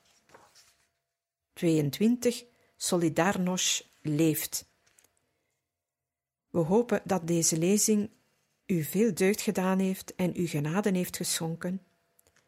22 1.53 2.45
Solidarność 2.77 3.93
leeft. 4.01 4.67
We 6.51 6.59
hopen 6.59 7.03
dat 7.05 7.27
deze 7.27 7.59
lezing 7.59 8.11
u 8.67 8.83
veel 8.83 9.15
deugd 9.15 9.41
gedaan 9.41 9.79
heeft 9.79 10.15
en 10.15 10.33
u 10.37 10.47
genade 10.47 10.91
heeft 10.91 11.17
geschonken. 11.17 11.83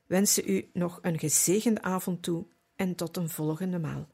Wensen 0.06 0.50
u 0.50 0.70
nog 0.72 0.98
een 1.02 1.18
gezegende 1.18 1.82
avond 1.82 2.22
toe 2.22 2.46
en 2.76 2.94
tot 2.94 3.16
een 3.16 3.28
volgende 3.28 3.78
maal. 3.78 4.13